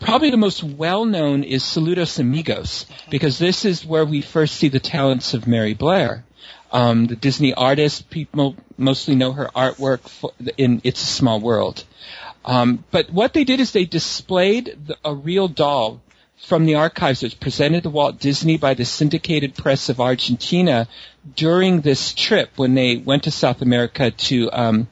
Probably 0.00 0.30
the 0.30 0.36
most 0.36 0.62
well-known 0.62 1.44
is 1.44 1.62
Saludos 1.62 2.18
Amigos 2.18 2.86
because 3.10 3.38
this 3.38 3.64
is 3.64 3.84
where 3.84 4.04
we 4.04 4.20
first 4.20 4.56
see 4.56 4.68
the 4.68 4.80
talents 4.80 5.34
of 5.34 5.46
Mary 5.46 5.74
Blair. 5.74 6.24
Um, 6.70 7.06
the 7.06 7.16
Disney 7.16 7.52
artist, 7.52 8.08
people 8.08 8.56
mostly 8.78 9.14
know 9.14 9.32
her 9.32 9.50
artwork 9.54 10.08
for, 10.08 10.32
in 10.56 10.80
It's 10.84 11.02
a 11.02 11.06
Small 11.06 11.40
World. 11.40 11.84
Um, 12.44 12.84
but 12.90 13.10
what 13.10 13.34
they 13.34 13.44
did 13.44 13.60
is 13.60 13.72
they 13.72 13.84
displayed 13.84 14.76
the, 14.86 14.96
a 15.04 15.14
real 15.14 15.48
doll 15.48 16.00
from 16.46 16.64
the 16.66 16.74
archives 16.74 17.20
that 17.20 17.26
was 17.26 17.34
presented 17.34 17.84
to 17.84 17.90
Walt 17.90 18.18
Disney 18.18 18.56
by 18.56 18.74
the 18.74 18.84
Syndicated 18.84 19.54
Press 19.54 19.88
of 19.88 20.00
Argentina 20.00 20.88
during 21.36 21.82
this 21.82 22.14
trip 22.14 22.50
when 22.56 22.74
they 22.74 22.96
went 22.96 23.24
to 23.24 23.30
South 23.30 23.62
America 23.62 24.10
to, 24.10 24.50
um, 24.52 24.88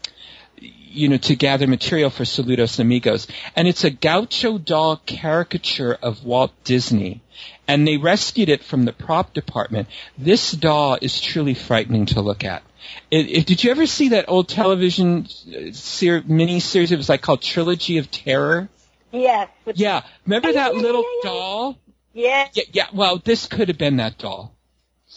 you 0.90 1.08
know, 1.08 1.16
to 1.16 1.36
gather 1.36 1.66
material 1.66 2.10
for 2.10 2.24
Saludos 2.24 2.78
Amigos. 2.78 3.26
And 3.56 3.68
it's 3.68 3.84
a 3.84 3.90
gaucho 3.90 4.58
doll 4.58 4.96
caricature 4.96 5.96
of 6.02 6.24
Walt 6.24 6.52
Disney. 6.64 7.22
And 7.66 7.86
they 7.86 7.96
rescued 7.96 8.48
it 8.48 8.64
from 8.64 8.84
the 8.84 8.92
prop 8.92 9.32
department. 9.32 9.88
This 10.18 10.52
doll 10.52 10.98
is 11.00 11.20
truly 11.20 11.54
frightening 11.54 12.06
to 12.06 12.20
look 12.20 12.44
at. 12.44 12.62
It, 13.10 13.28
it, 13.28 13.46
did 13.46 13.62
you 13.62 13.70
ever 13.70 13.86
see 13.86 14.10
that 14.10 14.26
old 14.28 14.48
television 14.48 15.26
uh, 15.48 15.72
ser- 15.72 16.24
mini 16.26 16.60
series? 16.60 16.92
It 16.92 16.96
was 16.96 17.08
like 17.08 17.22
called 17.22 17.42
Trilogy 17.42 17.98
of 17.98 18.10
Terror. 18.10 18.68
Yes. 19.12 19.48
Yeah, 19.74 20.02
remember 20.24 20.52
that 20.52 20.74
little 20.74 21.04
doll? 21.22 21.78
yeah. 22.12 22.48
Yeah, 22.52 22.64
yeah. 22.72 22.86
Well, 22.92 23.18
this 23.18 23.46
could 23.46 23.68
have 23.68 23.78
been 23.78 23.96
that 23.96 24.18
doll. 24.18 24.54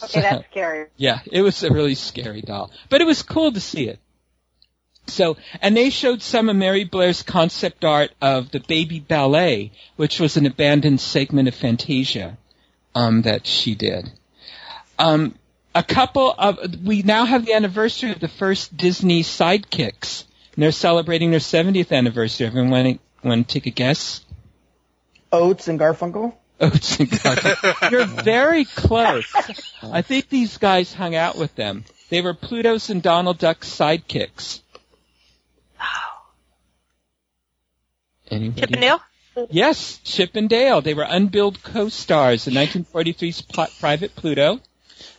Okay, 0.03 0.21
that's 0.21 0.45
scary. 0.51 0.87
Yeah, 0.97 1.19
it 1.31 1.41
was 1.41 1.63
a 1.63 1.71
really 1.71 1.95
scary 1.95 2.41
doll, 2.41 2.71
but 2.89 3.01
it 3.01 3.05
was 3.05 3.21
cool 3.23 3.51
to 3.51 3.59
see 3.59 3.87
it. 3.87 3.99
So, 5.07 5.37
and 5.61 5.75
they 5.75 5.89
showed 5.89 6.21
some 6.21 6.49
of 6.49 6.55
Mary 6.55 6.85
Blair's 6.85 7.23
concept 7.23 7.83
art 7.83 8.11
of 8.21 8.51
the 8.51 8.59
baby 8.59 8.99
ballet, 8.99 9.71
which 9.95 10.19
was 10.19 10.37
an 10.37 10.45
abandoned 10.45 11.01
segment 11.01 11.47
of 11.47 11.55
Fantasia, 11.55 12.37
um, 12.95 13.23
that 13.23 13.45
she 13.45 13.75
did. 13.75 14.11
Um, 14.97 15.35
a 15.75 15.83
couple 15.83 16.33
of, 16.37 16.59
we 16.83 17.01
now 17.01 17.25
have 17.25 17.45
the 17.45 17.53
anniversary 17.53 18.11
of 18.11 18.19
the 18.19 18.27
first 18.27 18.75
Disney 18.75 19.23
sidekicks, 19.23 20.23
and 20.55 20.63
they're 20.63 20.71
celebrating 20.71 21.31
their 21.31 21.39
70th 21.39 21.91
anniversary. 21.91 22.47
Everyone 22.47 22.71
want 22.71 22.99
to, 23.21 23.27
want 23.27 23.47
to 23.47 23.53
take 23.53 23.65
a 23.65 23.71
guess? 23.71 24.23
Oates 25.31 25.67
and 25.67 25.79
Garfunkel. 25.79 26.33
Oats 26.59 26.99
and 26.99 27.09
Garfunkel. 27.09 27.91
You're 27.91 28.05
very 28.05 28.65
close. 28.65 29.33
I 29.81 30.01
think 30.01 30.29
these 30.29 30.57
guys 30.57 30.93
hung 30.93 31.15
out 31.15 31.37
with 31.37 31.55
them. 31.55 31.85
They 32.09 32.21
were 32.21 32.35
Pluto's 32.35 32.89
and 32.89 33.01
Donald 33.01 33.39
Duck's 33.39 33.69
sidekicks. 33.69 34.61
Anybody? 38.33 38.61
Chip 38.61 38.71
and 38.71 38.81
Dale? 38.81 39.01
Yes, 39.49 39.99
Chip 40.03 40.35
and 40.35 40.49
Dale. 40.49 40.81
They 40.81 40.93
were 40.93 41.05
unbilled 41.07 41.63
co-stars 41.63 42.47
in 42.47 42.53
1943's 42.53 43.41
Pl- 43.41 43.67
Private 43.79 44.15
Pluto. 44.15 44.59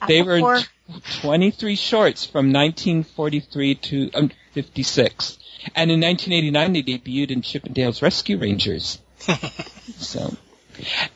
They 0.07 0.23
were 0.23 0.37
in 0.37 0.63
t- 0.63 1.21
23 1.21 1.77
shorts 1.77 2.25
from 2.25 2.53
1943 2.53 3.75
to 3.75 4.11
um, 4.15 4.31
56. 4.53 5.39
And 5.75 5.91
in 5.91 6.01
1989 6.01 6.73
they 6.73 6.83
debuted 6.83 7.31
in 7.31 7.43
Chip 7.43 7.65
and 7.65 7.75
Dale's 7.75 8.03
Rescue 8.03 8.39
Rangers. 8.39 8.99
so, 9.97 10.37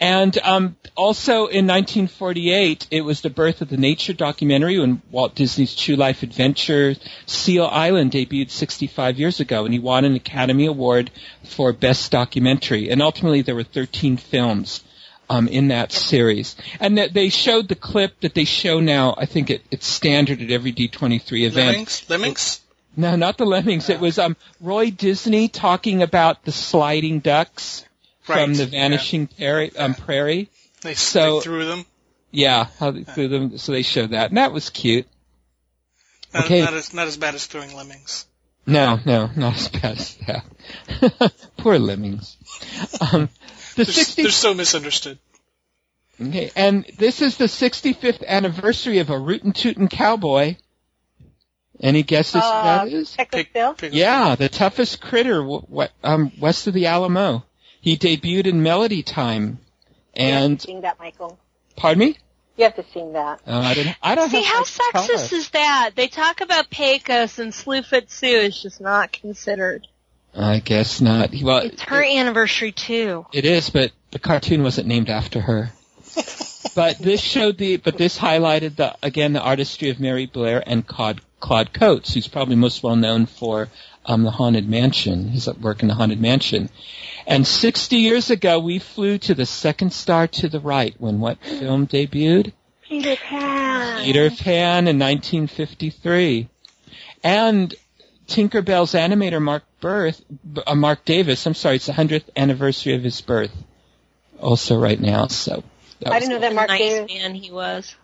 and 0.00 0.36
um, 0.38 0.76
also 0.96 1.46
in 1.46 1.66
1948, 1.66 2.88
it 2.90 3.02
was 3.02 3.20
the 3.20 3.30
birth 3.30 3.62
of 3.62 3.68
the 3.68 3.76
nature 3.76 4.12
documentary 4.12 4.78
when 4.78 5.02
Walt 5.10 5.34
Disney's 5.34 5.74
True 5.74 5.96
Life 5.96 6.22
Adventure 6.22 6.94
Seal 7.26 7.66
Island 7.66 8.12
debuted 8.12 8.50
65 8.50 9.18
years 9.18 9.40
ago, 9.40 9.64
and 9.64 9.72
he 9.72 9.80
won 9.80 10.04
an 10.04 10.14
Academy 10.14 10.66
Award 10.66 11.10
for 11.44 11.72
Best 11.72 12.10
Documentary. 12.10 12.90
And 12.90 13.00
ultimately, 13.02 13.42
there 13.42 13.54
were 13.54 13.64
13 13.64 14.16
films 14.16 14.82
um, 15.30 15.48
in 15.48 15.68
that 15.68 15.92
series, 15.92 16.56
and 16.80 16.98
that 16.98 17.12
they 17.12 17.28
showed 17.28 17.68
the 17.68 17.74
clip 17.74 18.20
that 18.20 18.34
they 18.34 18.44
show 18.44 18.80
now. 18.80 19.14
I 19.16 19.26
think 19.26 19.50
it, 19.50 19.62
it's 19.70 19.86
standard 19.86 20.40
at 20.40 20.50
every 20.50 20.72
D23 20.72 21.46
event. 21.46 21.66
Lemmings? 21.66 22.10
Lemmings? 22.10 22.60
No, 22.96 23.14
not 23.14 23.38
the 23.38 23.46
Lemmings. 23.46 23.90
It 23.90 24.00
was 24.00 24.18
um, 24.18 24.36
Roy 24.60 24.90
Disney 24.90 25.48
talking 25.48 26.02
about 26.02 26.44
the 26.44 26.52
sliding 26.52 27.20
ducks 27.20 27.84
from 28.28 28.50
Right, 28.50 28.56
the 28.58 28.66
Vanishing 28.66 29.26
Prairie. 29.26 29.74
Um, 29.76 29.94
prairie. 29.94 30.50
They, 30.82 30.92
So- 30.94 31.38
they 31.38 31.44
threw 31.44 31.64
them. 31.64 31.86
Yeah, 32.30 32.66
how 32.78 32.90
they 32.90 33.04
threw 33.04 33.28
them. 33.28 33.56
So 33.56 33.72
they 33.72 33.80
showed 33.82 34.10
that, 34.10 34.28
and 34.28 34.36
that 34.36 34.52
was 34.52 34.68
cute. 34.68 35.06
Not, 36.34 36.44
Okay. 36.44 36.60
not, 36.60 36.74
as, 36.74 36.92
not 36.92 37.06
as 37.06 37.16
bad 37.16 37.34
as 37.34 37.46
throwing 37.46 37.74
lemmings. 37.74 38.26
No, 38.66 38.98
no, 39.06 39.30
not 39.34 39.54
as 39.56 39.68
bad 39.68 39.98
as 39.98 40.18
that. 40.26 41.32
Poor 41.56 41.78
lemmings. 41.78 42.36
Um, 43.00 43.30
the 43.76 43.84
They're, 43.84 43.86
60, 43.86 44.22
they're 44.22 44.30
so 44.30 44.52
misunderstood. 44.52 45.18
okay, 46.20 46.50
and 46.54 46.84
this 46.98 47.22
is 47.22 47.38
the 47.38 47.46
65th 47.46 48.22
anniversary 48.26 48.98
of 48.98 49.08
a 49.08 49.18
rootin' 49.18 49.52
tootin' 49.54 49.88
cowboy. 49.88 50.56
Any 51.80 52.02
guesses 52.02 52.42
who 52.42 52.46
Uh, 52.46 52.62
that 52.84 52.92
is? 52.92 53.12
Texas 53.12 53.44
Pig, 53.44 53.52
Bill? 53.54 53.74
Yeah, 53.90 54.34
the 54.34 54.50
toughest 54.50 55.00
critter 55.00 55.38
w- 55.40 55.62
w- 55.62 55.88
um, 56.04 56.30
west 56.38 56.66
of 56.66 56.74
the 56.74 56.86
Alamo. 56.86 57.42
He 57.80 57.96
debuted 57.96 58.46
in 58.46 58.62
Melody 58.62 59.02
Time, 59.02 59.58
You 60.16 60.24
have 60.26 60.34
and 60.44 60.60
to 60.60 60.66
sing 60.66 60.80
that, 60.82 60.98
Michael. 60.98 61.38
pardon 61.76 62.00
me. 62.00 62.18
You 62.56 62.64
have 62.64 62.74
to 62.76 62.84
sing 62.92 63.12
that. 63.12 63.40
Uh, 63.46 63.58
I 63.60 63.74
don't. 63.74 63.96
I 64.02 64.14
don't 64.16 64.30
See, 64.30 64.42
have 64.42 64.46
how 64.46 64.58
much 64.60 64.76
color. 64.92 65.06
sexist 65.18 65.32
is 65.32 65.50
that? 65.50 65.90
They 65.94 66.08
talk 66.08 66.40
about 66.40 66.70
Pecos 66.70 67.38
and 67.38 67.52
Slewfoot 67.52 68.10
Sue 68.10 68.26
is 68.26 68.60
just 68.60 68.80
not 68.80 69.12
considered. 69.12 69.86
I 70.34 70.58
guess 70.58 71.00
not. 71.00 71.30
Well, 71.40 71.58
It's 71.58 71.82
her 71.82 72.02
anniversary 72.02 72.72
too. 72.72 73.26
It 73.32 73.44
is, 73.44 73.70
but 73.70 73.92
the 74.10 74.18
cartoon 74.18 74.62
wasn't 74.64 74.88
named 74.88 75.08
after 75.08 75.40
her. 75.40 75.70
but 76.74 76.98
this 76.98 77.20
showed 77.20 77.58
the, 77.58 77.76
but 77.76 77.96
this 77.96 78.18
highlighted 78.18 78.76
the, 78.76 78.96
again, 79.02 79.32
the 79.32 79.40
artistry 79.40 79.90
of 79.90 80.00
Mary 80.00 80.26
Blair 80.26 80.62
and 80.66 80.86
Claude, 80.86 81.20
Claude 81.40 81.72
Coats, 81.72 82.14
who's 82.14 82.28
probably 82.28 82.56
most 82.56 82.82
well 82.82 82.96
known 82.96 83.26
for, 83.26 83.68
um, 84.04 84.24
the 84.24 84.30
Haunted 84.30 84.68
Mansion, 84.68 85.28
his 85.28 85.48
work 85.60 85.82
in 85.82 85.88
the 85.88 85.94
Haunted 85.94 86.20
Mansion. 86.20 86.70
And 87.26 87.46
60 87.46 87.96
years 87.96 88.30
ago, 88.30 88.58
we 88.58 88.78
flew 88.78 89.18
to 89.18 89.34
the 89.34 89.46
second 89.46 89.92
star 89.92 90.26
to 90.28 90.48
the 90.48 90.60
right 90.60 90.94
when 90.98 91.20
what 91.20 91.38
film 91.42 91.86
debuted? 91.86 92.52
Peter 92.88 93.16
Pan. 93.16 94.04
Peter 94.04 94.30
Pan 94.30 94.88
in 94.88 94.98
1953. 94.98 96.48
And 97.22 97.74
Tinkerbell's 98.26 98.92
animator 98.92 99.42
Mark 99.42 99.64
Birth, 99.80 100.24
uh, 100.66 100.74
Mark 100.74 101.04
Davis, 101.04 101.46
I'm 101.46 101.54
sorry, 101.54 101.76
it's 101.76 101.86
the 101.86 101.92
100th 101.92 102.24
anniversary 102.36 102.94
of 102.94 103.02
his 103.02 103.20
birth. 103.20 103.52
Also 104.40 104.78
right 104.78 105.00
now, 105.00 105.26
so. 105.26 105.64
that 106.00 106.12
I 106.12 106.14
was 106.14 106.20
didn't 106.20 106.34
know 106.34 106.40
that 106.40 106.54
Mark 106.54 106.68
nice 106.68 106.80
Davis. 106.80 107.14
man 107.14 107.34
he 107.34 107.50
was. 107.50 107.94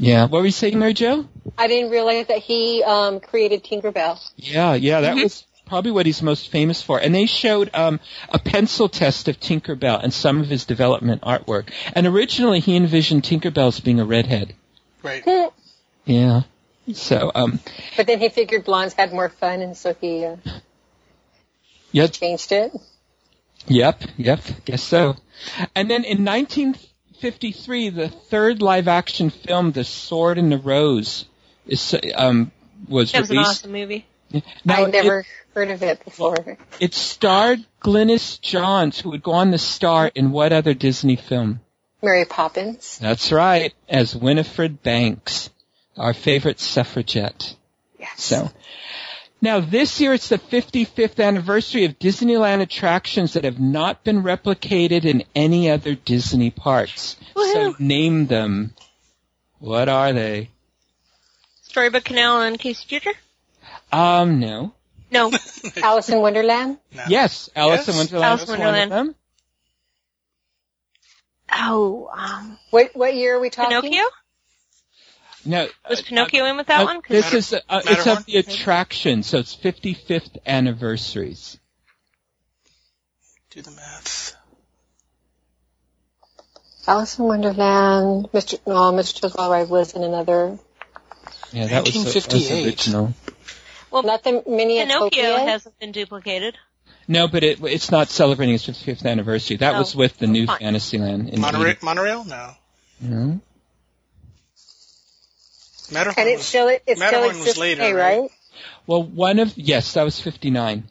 Yeah, 0.00 0.22
what 0.24 0.40
were 0.40 0.46
you 0.46 0.50
saying, 0.50 0.78
Mary 0.78 0.94
Jo? 0.94 1.26
I 1.58 1.68
didn't 1.68 1.90
realize 1.90 2.26
that 2.28 2.38
he 2.38 2.82
um, 2.82 3.20
created 3.20 3.62
Tinkerbell. 3.62 4.18
Yeah, 4.36 4.72
yeah, 4.72 5.02
that 5.02 5.14
Mhm. 5.16 5.24
was 5.24 5.44
probably 5.66 5.90
what 5.90 6.06
he's 6.06 6.22
most 6.22 6.48
famous 6.50 6.80
for. 6.80 6.98
And 6.98 7.14
they 7.14 7.26
showed 7.26 7.68
um, 7.74 8.00
a 8.30 8.38
pencil 8.38 8.88
test 8.88 9.28
of 9.28 9.38
Tinkerbell 9.38 10.02
and 10.02 10.12
some 10.12 10.40
of 10.40 10.48
his 10.48 10.64
development 10.64 11.20
artwork. 11.20 11.68
And 11.94 12.06
originally 12.06 12.60
he 12.60 12.76
envisioned 12.76 13.24
Tinkerbell 13.24 13.68
as 13.68 13.80
being 13.80 14.00
a 14.00 14.04
redhead. 14.04 14.54
Right. 15.02 15.22
Yeah. 16.06 16.42
So, 16.94 17.30
um, 17.34 17.60
But 17.96 18.06
then 18.06 18.18
he 18.20 18.30
figured 18.30 18.64
blondes 18.64 18.94
had 18.94 19.12
more 19.12 19.28
fun, 19.28 19.60
and 19.60 19.76
so 19.76 19.94
he 20.00 20.24
uh, 20.24 20.36
yeah, 21.92 22.06
changed 22.08 22.50
it. 22.50 22.72
Yep, 23.68 24.02
yep, 24.16 24.40
guess 24.64 24.82
so. 24.82 25.14
And 25.76 25.88
then 25.90 26.02
in 26.04 26.24
1953, 27.22 27.90
the 27.90 28.08
third 28.08 28.62
live-action 28.62 29.28
film, 29.28 29.72
The 29.72 29.84
Sword 29.84 30.38
and 30.38 30.50
the 30.50 30.56
Rose, 30.56 31.26
is 31.66 31.94
um 32.14 32.50
was 32.88 33.12
That 33.12 33.20
was 33.20 33.30
an 33.30 33.38
awesome 33.38 33.72
movie. 33.72 34.06
Now, 34.64 34.86
I 34.86 34.90
never 34.90 35.20
it, 35.20 35.26
heard 35.54 35.70
of 35.70 35.82
it 35.82 36.02
before. 36.02 36.56
it 36.78 36.94
starred 36.94 37.64
Glynis 37.82 38.40
Johns, 38.40 39.00
who 39.00 39.10
would 39.10 39.22
go 39.22 39.32
on 39.32 39.50
to 39.50 39.58
star 39.58 40.10
in 40.14 40.30
what 40.30 40.52
other 40.52 40.72
Disney 40.72 41.16
film? 41.16 41.60
Mary 42.02 42.24
Poppins. 42.24 42.98
That's 42.98 43.32
right, 43.32 43.74
as 43.88 44.16
Winifred 44.16 44.82
Banks, 44.82 45.50
our 45.98 46.14
favorite 46.14 46.58
suffragette. 46.58 47.54
Yes. 47.98 48.22
So, 48.22 48.50
now 49.40 49.60
this 49.60 50.00
year 50.00 50.12
it's 50.12 50.28
the 50.28 50.38
55th 50.38 51.22
anniversary 51.24 51.84
of 51.84 51.98
Disneyland 51.98 52.60
attractions 52.60 53.34
that 53.34 53.44
have 53.44 53.58
not 53.60 54.04
been 54.04 54.22
replicated 54.22 55.04
in 55.04 55.24
any 55.34 55.70
other 55.70 55.94
Disney 55.94 56.50
parks. 56.50 57.16
So 57.34 57.74
name 57.78 58.26
them. 58.26 58.74
What 59.58 59.88
are 59.88 60.12
they? 60.12 60.50
Storybook 61.62 62.04
Canal 62.04 62.42
and 62.42 62.58
Casey 62.58 62.98
Jr. 63.00 63.10
Um, 63.92 64.40
no. 64.40 64.72
No, 65.10 65.30
Alice 65.82 66.08
in 66.08 66.20
Wonderland. 66.20 66.78
No. 66.94 67.04
Yes, 67.08 67.50
Alice 67.56 67.86
Yes, 67.86 67.88
in 67.88 67.96
Wonderland 67.96 68.24
Alice 68.24 68.42
is 68.42 68.50
in 68.50 68.60
one 68.60 68.74
of 68.74 68.88
them. 68.90 69.14
oh, 71.52 72.08
um, 72.16 72.58
What 72.70 72.90
what 72.94 73.14
year 73.14 73.36
are 73.36 73.40
we 73.40 73.50
talking? 73.50 73.80
Pinocchio. 73.80 74.04
No, 75.44 75.68
Was 75.88 76.00
uh, 76.00 76.02
Pinocchio 76.06 76.44
in 76.46 76.56
with 76.56 76.66
that 76.66 76.80
uh, 76.82 76.84
one? 76.84 77.00
'Cause 77.02 77.08
This 77.30 77.32
is 77.34 77.52
uh, 77.54 77.60
uh, 77.68 77.80
it's 77.84 78.06
of 78.06 78.26
the 78.26 78.36
attraction, 78.36 79.22
so 79.22 79.38
it's 79.38 79.56
55th 79.56 80.36
anniversaries. 80.46 81.58
Do 83.50 83.62
the 83.62 83.70
math. 83.70 84.36
Alice 86.86 87.18
in 87.18 87.24
Wonderland. 87.24 88.28
Mr. 88.32 88.58
No, 88.66 88.74
Mr. 88.92 89.20
Toad's 89.20 89.34
Wild 89.34 89.52
Ride 89.52 89.68
was 89.68 89.94
in 89.94 90.02
another. 90.02 90.58
Yeah, 91.52 91.66
that 91.66 91.84
was, 91.84 91.94
that 91.94 92.32
was 92.32 92.50
original. 92.50 93.14
well, 93.90 94.02
Not 94.02 94.22
the 94.22 94.42
mini 94.46 94.78
Pinocchio 94.78 95.36
hasn't 95.46 95.78
been 95.78 95.92
duplicated. 95.92 96.56
No, 97.08 97.26
but 97.28 97.42
it, 97.42 97.58
it's 97.64 97.90
not 97.90 98.08
celebrating 98.08 98.54
its 98.54 98.66
55th 98.66 99.04
anniversary. 99.04 99.56
That 99.56 99.74
Oh, 99.74 99.78
was 99.80 99.96
with 99.96 100.16
the 100.18 100.26
new 100.28 100.46
fine. 100.46 100.58
Fantasyland 100.58 101.30
in 101.30 101.40
Monorail? 101.40 101.74
Monorail? 101.82 102.24
No. 102.24 102.54
80. 103.02 103.40
Matterhorn 105.92 106.26
And 106.26 106.28
it 106.28 106.40
still 106.40 106.68
it 106.68 106.82
still 106.84 106.98
Matterhorn 106.98 107.28
was 107.28 107.36
exists 107.38 107.58
later, 107.58 107.82
today, 107.82 107.92
right? 107.92 108.20
right? 108.20 108.30
Well, 108.86 109.02
one 109.02 109.38
of 109.38 109.56
yes, 109.56 109.94
that 109.94 110.02
was 110.02 110.20
59. 110.20 110.84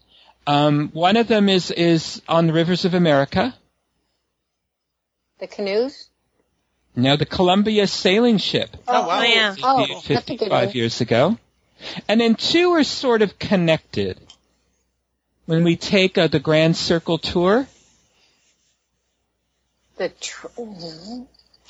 Um, 0.48 0.90
one 0.94 1.18
of 1.18 1.28
them 1.28 1.50
is 1.50 1.72
is 1.72 2.22
on 2.28 2.48
the 2.48 2.54
rivers 2.54 2.86
of 2.86 2.94
America. 2.94 3.54
The 5.40 5.48
canoes? 5.48 6.10
No, 6.96 7.16
the 7.16 7.26
Columbia 7.26 7.88
sailing 7.88 8.38
ship. 8.38 8.76
Oh, 8.88 9.08
wow. 9.08 9.20
Oh, 9.20 9.24
yeah. 9.24 9.56
Oh, 9.64 9.88
that's 9.88 10.30
a 10.30 10.36
good 10.36 10.50
55 10.50 10.76
years 10.76 11.02
ago. 11.02 11.38
And 12.08 12.20
then 12.20 12.36
two 12.36 12.72
are 12.74 12.84
sort 12.84 13.22
of 13.22 13.40
connected. 13.40 14.20
When 15.46 15.64
we 15.64 15.78
take 15.78 16.18
uh, 16.18 16.28
the 16.28 16.40
Grand 16.40 16.76
Circle 16.76 17.20
tour, 17.20 17.68
The 19.98 20.10
tr-. 20.10 20.48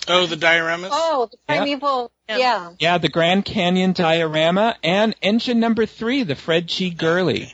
Oh, 0.08 0.26
the 0.26 0.36
dioramas? 0.36 0.90
oh, 0.92 1.30
the 1.32 1.38
primeval. 1.48 2.12
Yeah. 2.12 2.19
Yeah. 2.38 2.72
yeah, 2.80 2.98
the 2.98 3.10
Grand 3.10 3.46
Canyon 3.46 3.94
diorama, 3.94 4.78
and 4.84 5.16
engine 5.22 5.60
number 5.60 5.86
three, 5.86 6.24
the 6.24 6.36
Fred 6.36 6.68
G. 6.68 6.90
Gurley, 6.90 7.54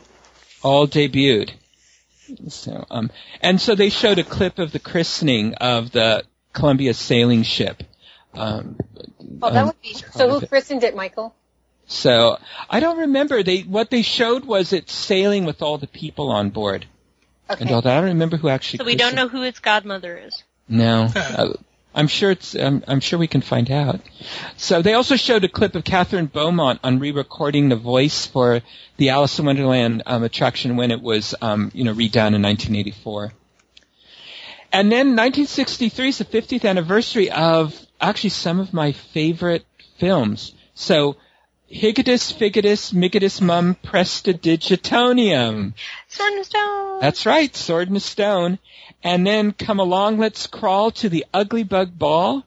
all 0.62 0.88
debuted. 0.88 1.52
So, 2.50 2.86
um, 2.90 3.12
and 3.42 3.62
so 3.62 3.76
they 3.76 3.90
showed 3.90 4.20
a 4.20 4.24
clip 4.24 4.60
of 4.60 4.72
the 4.72 4.80
christening 4.80 5.54
of 5.56 5.92
the 5.92 6.24
Columbia 6.54 6.94
sailing 6.94 7.44
ship. 7.44 7.84
Um, 8.34 8.78
Oh, 9.42 9.50
that 9.52 9.62
um, 9.62 9.68
would 9.68 9.82
be. 9.82 9.94
So 9.94 10.30
who 10.30 10.46
christened 10.46 10.84
it, 10.84 10.96
Michael? 10.96 11.36
So 11.88 12.38
I 12.70 12.80
don't 12.80 12.98
remember. 12.98 13.44
They 13.44 13.62
what 13.62 13.90
they 13.92 14.02
showed 14.02 14.46
was 14.46 14.74
it 14.74 14.90
sailing 14.90 15.46
with 15.46 15.62
all 15.62 15.78
the 15.78 15.88
people 15.88 16.32
on 16.32 16.50
board 16.50 16.86
and 17.48 17.62
Okay. 17.62 17.74
all 17.74 17.82
that. 17.82 17.92
I 17.92 18.02
don't 18.02 18.10
remember 18.10 18.38
who 18.38 18.50
actually. 18.50 18.80
So 18.80 18.86
we 18.86 18.96
don't 18.96 19.16
know 19.16 19.28
who 19.28 19.44
its 19.44 19.60
godmother 19.60 20.18
is. 20.18 20.44
No, 20.68 21.08
uh, 21.16 21.54
I'm 21.96 22.08
sure 22.08 22.32
it's. 22.32 22.56
Um, 22.56 22.84
I'm 22.88 23.00
sure 23.00 23.18
we 23.18 23.28
can 23.28 23.42
find 23.42 23.72
out. 23.72 24.02
So 24.58 24.82
they 24.82 24.94
also 24.94 25.16
showed 25.16 25.46
a 25.46 25.50
clip 25.50 25.76
of 25.76 25.86
Kathryn 25.86 26.32
Beaumont 26.32 26.82
on 26.84 27.00
re-recording 27.00 27.70
the 27.70 27.78
voice 27.78 28.26
for 28.28 28.62
the 28.98 29.10
Alice 29.10 29.40
in 29.40 29.46
Wonderland 29.46 30.04
um, 30.06 30.24
attraction 30.24 30.76
when 30.76 30.92
it 30.92 31.02
was, 31.02 31.34
um, 31.42 31.72
you 31.74 31.86
know, 31.86 31.94
redone 31.94 32.36
in 32.36 32.42
1984. 32.42 33.32
And 34.74 34.92
then 34.92 35.16
1963 35.16 36.10
is 36.10 36.18
the 36.18 36.26
50th 36.26 36.68
anniversary 36.68 37.32
of 37.32 37.74
actually 38.02 38.32
some 38.32 38.60
of 38.60 38.74
my 38.74 38.92
favorite 38.92 39.66
films. 39.98 40.54
So 40.74 41.16
Higitus, 41.72 42.32
Figitus, 42.32 42.92
Migitus, 42.92 43.42
Mum, 43.42 43.76
Prestidigitonium. 43.84 45.74
Sword 46.10 46.34
and 46.34 46.46
Stone. 46.46 47.00
That's 47.00 47.26
right, 47.26 47.56
Sword 47.56 47.88
and 47.88 47.98
a 47.98 48.02
Stone. 48.02 48.60
And 49.06 49.26
then 49.26 49.52
come 49.52 49.80
along, 49.80 50.18
let's 50.18 50.48
crawl 50.48 50.90
to 50.90 51.10
the 51.10 51.28
Ugly 51.32 51.62
Bug 51.62 51.96
Ball. 51.96 52.44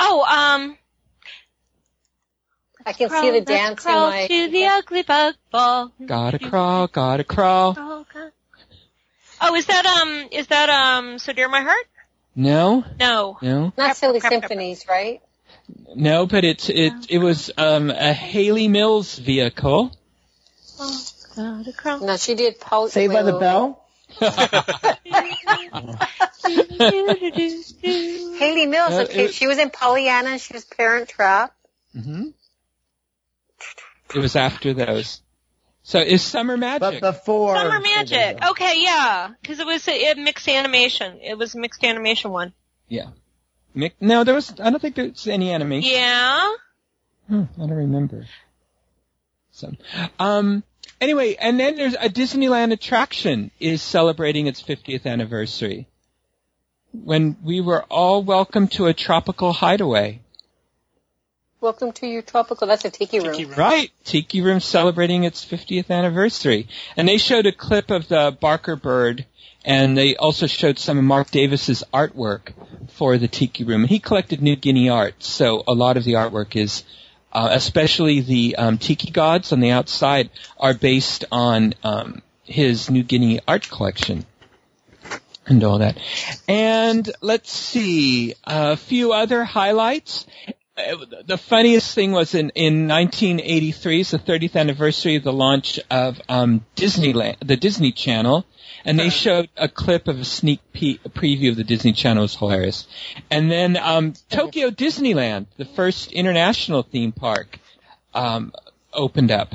oh, 0.00 0.22
um. 0.24 0.76
I 2.84 2.92
can 2.94 3.08
crawl, 3.08 3.22
see 3.22 3.28
the 3.30 3.36
let's 3.36 3.48
dance 3.48 3.70
in 3.70 3.76
crawl 3.76 4.10
my. 4.10 4.26
to 4.26 4.48
the 4.48 4.64
ugly 4.66 5.02
bug 5.02 5.34
ball. 5.52 5.92
Gotta 6.04 6.38
crawl, 6.40 6.88
gotta 6.88 7.22
crawl. 7.22 7.76
Oh, 7.78 8.06
God. 8.12 8.32
Oh, 9.42 9.54
is 9.54 9.66
that 9.66 9.86
um? 9.86 10.28
Is 10.32 10.48
that 10.48 10.68
um? 10.68 11.18
So 11.20 11.32
dear 11.32 11.48
my 11.48 11.60
heart? 11.60 11.86
No, 12.34 12.84
No. 12.98 13.38
no, 13.40 13.72
Not 13.78 13.96
silly 13.96 14.18
Crap, 14.18 14.30
crap, 14.30 14.40
crap. 14.40 14.50
symphonies, 14.50 14.86
right? 14.88 15.20
no, 15.94 16.26
but 16.26 16.44
it's, 16.44 16.68
it, 16.70 16.92
it 17.08 17.18
was, 17.18 17.50
um, 17.56 17.90
a 17.90 18.12
Hayley 18.14 18.66
Mills 18.66 19.16
vehicle. 19.18 19.92
Oh, 20.80 21.04
gotta 21.36 21.72
crawl. 21.72 22.00
No, 22.00 22.16
she 22.16 22.34
did. 22.34 22.60
Paul- 22.60 22.88
Saved 22.88 23.12
by 23.12 23.22
the 23.22 23.38
Bell? 23.38 23.84
Hayley 28.38 28.66
Mills. 28.66 28.92
Uh, 28.92 29.06
okay, 29.08 29.24
it- 29.26 29.34
she 29.34 29.46
was 29.46 29.58
in 29.58 29.70
Pollyanna. 29.70 30.38
She 30.38 30.52
was 30.54 30.64
Parent 30.64 31.08
Trap. 31.08 31.54
hmm 31.92 32.28
It 34.14 34.18
was 34.18 34.36
after 34.36 34.72
those. 34.74 35.20
So 35.82 35.98
is 36.00 36.22
Summer 36.22 36.56
Magic? 36.56 37.00
But 37.00 37.14
before. 37.14 37.56
Summer 37.56 37.80
Magic. 37.80 38.44
Okay, 38.50 38.82
yeah, 38.82 39.30
because 39.40 39.58
it 39.60 39.66
was 39.66 39.86
a, 39.88 40.10
a 40.12 40.14
mixed 40.16 40.48
animation. 40.48 41.18
It 41.22 41.36
was 41.38 41.54
a 41.54 41.58
mixed 41.58 41.82
animation 41.84 42.30
one. 42.30 42.52
Yeah. 42.88 43.06
Mick, 43.74 43.92
no, 44.00 44.24
there 44.24 44.34
was, 44.34 44.52
I 44.60 44.70
don't 44.70 44.80
think 44.80 44.96
there's 44.96 45.26
any 45.28 45.52
animation. 45.52 45.90
Yeah. 45.92 46.48
Hmm, 47.28 47.44
I 47.56 47.58
don't 47.60 47.70
remember. 47.70 48.26
So, 49.52 49.72
um, 50.18 50.64
anyway, 51.00 51.36
and 51.36 51.58
then 51.58 51.76
there's 51.76 51.94
a 51.94 52.08
Disneyland 52.08 52.72
attraction 52.72 53.50
is 53.58 53.82
celebrating 53.82 54.46
its 54.46 54.62
50th 54.62 55.06
anniversary. 55.06 55.86
When 56.92 57.36
we 57.42 57.60
were 57.60 57.84
all 57.84 58.22
welcome 58.22 58.68
to 58.68 58.86
a 58.86 58.94
tropical 58.94 59.52
hideaway. 59.52 60.20
Welcome 61.60 61.92
to 61.92 62.06
your 62.06 62.22
tropical. 62.22 62.66
That's 62.66 62.84
a 62.84 62.90
tiki 62.90 63.20
room. 63.20 63.32
Tiki 63.32 63.44
Room. 63.44 63.58
Right, 63.58 63.90
Tiki 64.04 64.40
Room 64.40 64.60
celebrating 64.60 65.24
its 65.24 65.44
50th 65.44 65.90
anniversary. 65.90 66.68
And 66.96 67.06
they 67.06 67.18
showed 67.18 67.46
a 67.46 67.52
clip 67.52 67.90
of 67.90 68.08
the 68.08 68.36
Barker 68.40 68.76
bird, 68.76 69.26
and 69.64 69.96
they 69.96 70.16
also 70.16 70.46
showed 70.46 70.78
some 70.78 70.96
of 70.96 71.04
Mark 71.04 71.30
Davis's 71.30 71.84
artwork 71.92 72.52
for 72.88 73.18
the 73.18 73.28
Tiki 73.28 73.64
Room. 73.64 73.84
He 73.84 73.98
collected 73.98 74.40
New 74.40 74.56
Guinea 74.56 74.88
art, 74.88 75.22
so 75.22 75.62
a 75.68 75.74
lot 75.74 75.98
of 75.98 76.04
the 76.04 76.14
artwork 76.14 76.56
is, 76.56 76.82
uh, 77.32 77.48
especially 77.52 78.20
the 78.20 78.56
um, 78.56 78.78
Tiki 78.78 79.10
gods 79.10 79.52
on 79.52 79.60
the 79.60 79.70
outside, 79.70 80.30
are 80.58 80.74
based 80.74 81.24
on 81.30 81.74
um, 81.82 82.22
his 82.44 82.90
New 82.90 83.02
Guinea 83.02 83.40
art 83.46 83.68
collection. 83.68 84.26
And 85.46 85.64
all 85.64 85.78
that. 85.78 85.98
And 86.46 87.10
let's 87.20 87.50
see, 87.50 88.34
a 88.44 88.76
few 88.76 89.12
other 89.12 89.42
highlights 89.42 90.26
the 91.26 91.38
funniest 91.38 91.94
thing 91.94 92.12
was 92.12 92.34
in, 92.34 92.50
in 92.54 92.88
1983, 92.88 94.00
it's 94.00 94.10
the 94.12 94.18
30th 94.18 94.56
anniversary 94.56 95.16
of 95.16 95.22
the 95.22 95.32
launch 95.32 95.80
of 95.90 96.20
um, 96.28 96.64
Disneyland, 96.76 97.36
the 97.44 97.56
Disney 97.56 97.92
Channel, 97.92 98.44
and 98.84 98.98
they 98.98 99.10
showed 99.10 99.48
a 99.56 99.68
clip 99.68 100.08
of 100.08 100.18
a 100.20 100.24
sneak 100.24 100.60
pe- 100.72 100.98
a 101.04 101.08
preview 101.08 101.50
of 101.50 101.56
the 101.56 101.64
Disney 101.64 101.92
Channel. 101.92 102.22
It 102.22 102.24
was 102.24 102.36
hilarious. 102.36 102.86
And 103.30 103.50
then 103.50 103.76
um, 103.76 104.14
Tokyo 104.30 104.70
Disneyland, 104.70 105.46
the 105.56 105.64
first 105.64 106.12
international 106.12 106.82
theme 106.82 107.12
park, 107.12 107.58
um, 108.14 108.52
opened 108.92 109.30
up 109.30 109.52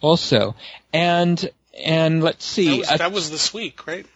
also. 0.00 0.54
And 0.92 1.50
and 1.84 2.22
let's 2.22 2.44
That 2.46 2.52
see, 2.52 2.78
was, 2.78 2.90
uh, 2.90 2.96
that 2.98 3.12
was 3.12 3.30
this 3.30 3.52
week, 3.54 3.86
right? 3.86 4.06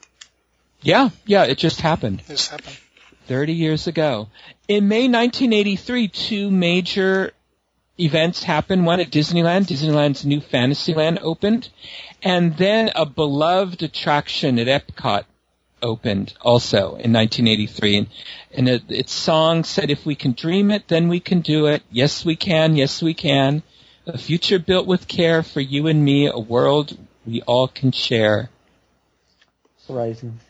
yeah, 0.83 1.11
yeah, 1.25 1.45
it 1.45 1.59
just 1.59 1.81
happened. 1.81 2.21
This 2.27 2.49
happened. 2.49 2.77
30 3.27 3.53
years 3.53 3.87
ago. 3.87 4.29
In 4.69 4.89
May 4.89 5.09
1983, 5.09 6.09
two 6.09 6.51
major 6.51 7.33
events 7.99 8.43
happened. 8.43 8.87
One 8.87 9.01
at 9.01 9.11
Disneyland, 9.11 9.67
Disneyland's 9.67 10.25
new 10.25 10.41
Fantasyland 10.41 11.19
opened, 11.23 11.69
and 12.23 12.57
then 12.57 12.91
a 12.95 13.07
beloved 13.07 13.83
attraction 13.83 14.59
at 14.59 14.67
Epcot 14.67 15.25
opened 15.83 16.35
also 16.41 16.97
in 16.97 17.13
1983. 17.13 17.97
And, 17.97 18.07
and 18.53 18.69
it, 18.69 18.83
its 18.89 19.13
song 19.13 19.65
said, 19.65 19.91
if 19.91 20.07
we 20.07 20.15
can 20.15 20.33
dream 20.33 20.71
it, 20.71 20.89
then 20.89 21.09
we 21.09 21.21
can 21.21 21.41
do 21.41 21.67
it. 21.67 21.83
Yes, 21.91 22.25
we 22.25 22.37
can. 22.37 22.77
Yes, 22.77 23.03
we 23.03 23.15
can. 23.15 23.63
A 24.07 24.19
future 24.19 24.59
built 24.59 24.87
with 24.87 25.09
care 25.09 25.43
for 25.43 25.61
you 25.61 25.89
and 25.89 26.05
me, 26.05 26.29
a 26.29 26.39
world 26.39 26.97
we 27.27 27.43
all 27.43 27.69
can 27.69 27.93
share. 27.93 28.51
Horizon. 29.89 30.41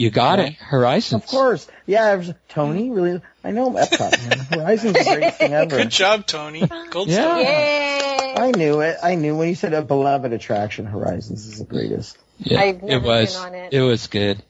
You 0.00 0.10
got 0.10 0.38
Yeah. 0.38 0.46
it. 0.46 0.54
Horizons. 0.54 1.22
Of 1.24 1.28
course. 1.28 1.68
Yeah, 1.84 2.04
I 2.06 2.16
was, 2.16 2.32
Tony, 2.48 2.90
really? 2.90 3.20
I 3.44 3.50
know 3.50 3.70
Epcot, 3.70 4.28
man. 4.28 4.38
Horizon's 4.60 4.94
the 4.94 5.04
greatest 5.04 5.38
thing 5.38 5.52
ever. 5.52 5.76
Good 5.76 5.90
job, 5.90 6.26
Tony. 6.26 6.66
Gold 6.88 7.08
Yeah. 7.08 7.16
star. 7.22 7.40
Yay! 7.42 8.34
I 8.34 8.50
knew 8.52 8.80
it. 8.80 8.96
I 9.02 9.16
knew 9.16 9.36
when 9.36 9.48
you 9.50 9.54
said 9.54 9.74
a 9.74 9.82
beloved 9.82 10.32
attraction, 10.32 10.86
Horizons 10.86 11.44
is 11.46 11.58
the 11.58 11.66
greatest. 11.66 12.16
Yeah, 12.38 12.60
I've 12.60 12.82
never 12.82 13.04
it 13.04 13.06
was. 13.06 13.34
been 13.36 13.44
on 13.44 13.54
it. 13.74 13.80
was 13.82 14.06
good. 14.06 14.42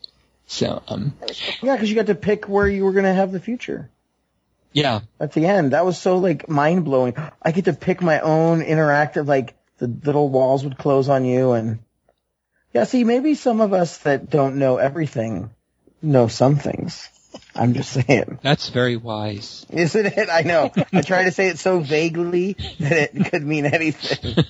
So, 0.46 0.82
um, 0.86 1.14
That 1.20 1.62
Yeah, 1.62 1.74
because 1.74 1.88
you 1.90 1.96
got 1.96 2.06
to 2.06 2.14
pick 2.14 2.48
where 2.48 2.68
you 2.68 2.84
were 2.84 2.92
going 2.92 3.04
to 3.06 3.12
have 3.12 3.32
the 3.32 3.40
future. 3.40 3.90
yeah, 4.72 5.00
At 5.18 5.32
the 5.32 5.46
end, 5.46 5.72
that 5.72 5.84
was 5.84 5.98
so 5.98 6.18
like 6.18 6.48
mind 6.48 6.84
blowing. 6.84 7.14
I 7.42 7.50
get 7.50 7.64
to 7.64 7.72
pick 7.72 8.00
my 8.02 8.20
own 8.20 8.60
interactive, 8.62 9.26
like 9.26 9.54
the 9.78 9.88
little 9.88 10.28
walls 10.28 10.62
would 10.62 10.78
close 10.78 11.08
on 11.08 11.24
you, 11.24 11.52
and 11.54 11.80
yeah. 12.72 12.84
See, 12.84 13.04
maybe 13.04 13.34
some 13.34 13.60
of 13.60 13.72
us 13.72 13.98
that 13.98 14.30
don't 14.30 14.56
know 14.56 14.76
everything 14.78 15.50
know 16.02 16.28
some 16.28 16.56
things. 16.56 17.08
I'm 17.54 17.74
just 17.74 17.92
saying, 17.92 18.38
that's 18.42 18.70
very 18.70 18.96
wise. 18.96 19.66
isn't 19.70 20.06
it? 20.06 20.28
I 20.30 20.42
know. 20.42 20.72
I 20.92 21.02
try 21.02 21.24
to 21.24 21.30
say 21.32 21.48
it 21.48 21.58
so 21.58 21.80
vaguely 21.80 22.54
that 22.80 23.14
it 23.14 23.30
could 23.30 23.44
mean 23.44 23.66
anything. 23.66 24.44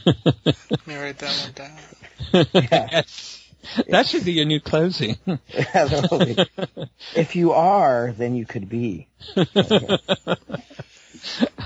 Let 0.44 0.86
me 0.86 0.96
write 0.96 1.18
that 1.18 1.42
one 1.42 1.52
down. 1.52 2.46
Yeah. 2.52 2.88
yes. 2.92 3.36
That 3.88 4.06
should 4.06 4.24
be 4.24 4.32
your 4.32 4.46
new 4.46 4.60
closing. 4.60 5.16
If 7.14 7.36
you 7.36 7.52
are, 7.52 8.12
then 8.12 8.34
you 8.34 8.46
could 8.46 8.68
be. 8.68 9.08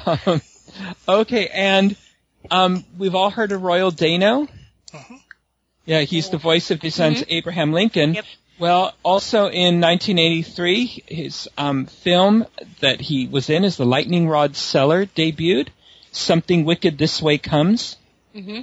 um, 0.07 0.41
okay, 1.09 1.49
and 1.49 1.97
um, 2.51 2.85
we've 2.99 3.15
all 3.15 3.31
heard 3.31 3.53
of 3.53 3.63
Royal 3.63 3.91
Dano. 3.91 4.49
Mhm. 4.93 5.21
Yeah, 5.87 6.01
he's 6.01 6.31
the 6.31 6.39
voice 6.39 6.71
of 6.71 6.81
his 6.81 6.95
son's 6.95 7.25
Abraham 7.29 7.73
Lincoln. 7.73 8.15
Yep. 8.15 8.25
Well, 8.59 8.95
also 9.03 9.49
in 9.49 9.81
1983, 9.81 11.05
his 11.07 11.49
um, 11.59 11.87
film 11.87 12.47
that 12.81 13.01
he 13.01 13.27
was 13.27 13.51
in 13.51 13.65
is 13.65 13.77
The 13.77 13.85
Lightning 13.85 14.29
Rod 14.29 14.55
Cellar 14.55 15.07
debuted. 15.07 15.69
Something 16.13 16.65
Wicked 16.65 16.97
This 16.97 17.21
Way 17.21 17.39
Comes. 17.39 17.97
hmm 18.33 18.61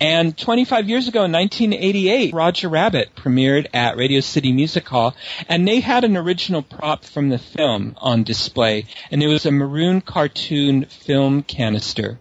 And 0.00 0.36
25 0.36 0.88
years 0.88 1.06
ago, 1.06 1.24
in 1.24 1.32
1988, 1.32 2.34
Roger 2.34 2.68
Rabbit 2.68 3.14
premiered 3.14 3.68
at 3.72 3.96
Radio 3.96 4.20
City 4.20 4.52
Music 4.52 4.88
Hall, 4.88 5.14
and 5.48 5.68
they 5.68 5.78
had 5.78 6.02
an 6.02 6.16
original 6.16 6.62
prop 6.62 7.04
from 7.04 7.28
the 7.28 7.38
film 7.38 7.94
on 7.98 8.24
display, 8.24 8.86
and 9.12 9.22
it 9.22 9.28
was 9.28 9.46
a 9.46 9.52
maroon 9.52 10.00
cartoon 10.00 10.86
film 10.86 11.44
canister. 11.44 12.18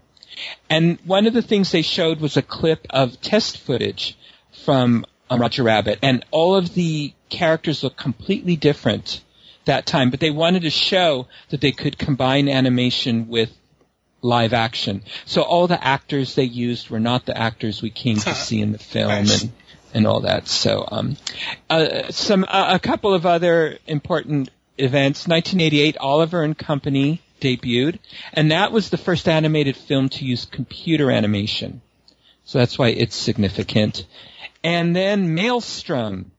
And 0.69 0.99
one 1.05 1.25
of 1.25 1.33
the 1.33 1.41
things 1.41 1.71
they 1.71 1.81
showed 1.81 2.19
was 2.19 2.37
a 2.37 2.41
clip 2.43 2.85
of 2.91 3.19
test 3.21 3.57
footage 3.57 4.15
from 4.65 5.05
um, 5.29 5.39
Roger 5.39 5.63
Rabbit, 5.63 5.99
and 6.01 6.25
all 6.31 6.55
of 6.55 6.73
the 6.73 7.13
characters 7.29 7.83
look 7.83 7.95
completely 7.95 8.55
different 8.55 9.21
that 9.65 9.85
time, 9.85 10.09
but 10.09 10.19
they 10.19 10.31
wanted 10.31 10.63
to 10.63 10.69
show 10.69 11.27
that 11.49 11.61
they 11.61 11.71
could 11.71 11.97
combine 11.97 12.49
animation 12.49 13.27
with 13.27 13.51
live 14.21 14.53
action. 14.53 15.03
So 15.25 15.41
all 15.41 15.67
the 15.67 15.83
actors 15.83 16.35
they 16.35 16.43
used 16.43 16.89
were 16.89 16.99
not 16.99 17.25
the 17.25 17.37
actors 17.37 17.81
we 17.81 17.89
came 17.89 18.17
to 18.17 18.35
see 18.35 18.61
in 18.61 18.71
the 18.71 18.79
film 18.79 19.09
Nice. 19.09 19.43
and 19.43 19.51
and 19.93 20.07
all 20.07 20.21
that. 20.21 20.47
So 20.47 20.87
um, 20.89 21.17
uh, 21.69 22.11
some 22.11 22.45
uh, 22.47 22.71
a 22.73 22.79
couple 22.79 23.13
of 23.13 23.25
other 23.25 23.77
important 23.87 24.49
events. 24.77 25.27
1988, 25.27 25.97
Oliver 25.97 26.43
and 26.43 26.57
Company 26.57 27.21
debuted, 27.41 27.99
and 28.33 28.51
that 28.51 28.71
was 28.71 28.89
the 28.89 28.97
first 28.97 29.27
animated 29.27 29.75
film 29.75 30.09
to 30.09 30.25
use 30.25 30.45
computer 30.45 31.11
animation. 31.11 31.81
So 32.45 32.59
that's 32.59 32.77
why 32.77 32.89
it's 32.89 33.15
significant. 33.15 34.05
And 34.63 34.95
then 34.95 35.33
Maelstrom 35.33 36.31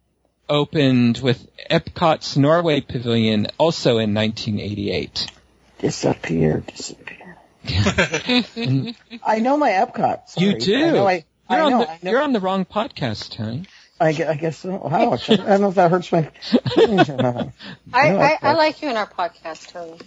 opened 0.49 1.19
with 1.19 1.49
Epcot's 1.71 2.37
Norway 2.37 2.81
Pavilion 2.81 3.49
also 3.59 3.99
in 3.99 4.15
1988. 4.15 5.27
Disappear, 5.79 6.63
disappear. 6.67 7.37
I 9.25 9.39
know 9.41 9.57
my 9.57 9.71
Epcot. 9.71 10.29
Sorry. 10.29 10.47
You 10.47 10.59
do. 10.59 10.77
I 10.77 10.91
know. 10.91 11.07
I, 11.07 11.25
You're, 11.51 11.59
I 11.59 11.61
on 11.61 11.79
the, 11.81 11.91
I 11.91 11.99
know. 12.03 12.11
you're 12.11 12.23
on 12.23 12.33
the 12.33 12.41
wrong 12.41 12.65
podcast, 12.65 13.31
Tony. 13.37 13.65
I, 14.01 14.13
gue- 14.13 14.25
I 14.27 14.35
guess 14.35 14.59
so. 14.59 14.89
Ouch. 14.91 15.31
I 15.31 15.37
don't 15.37 15.61
know 15.61 15.69
if 15.69 15.75
that 15.77 15.91
hurts 15.91 16.11
my. 16.11 16.29
I, 16.77 17.53
I, 17.93 18.09
I 18.33 18.39
I- 18.43 18.53
like 18.55 18.83
you 18.83 18.91
in 18.91 18.97
our 18.97 19.07
podcast, 19.09 19.69
Tony. 19.73 19.99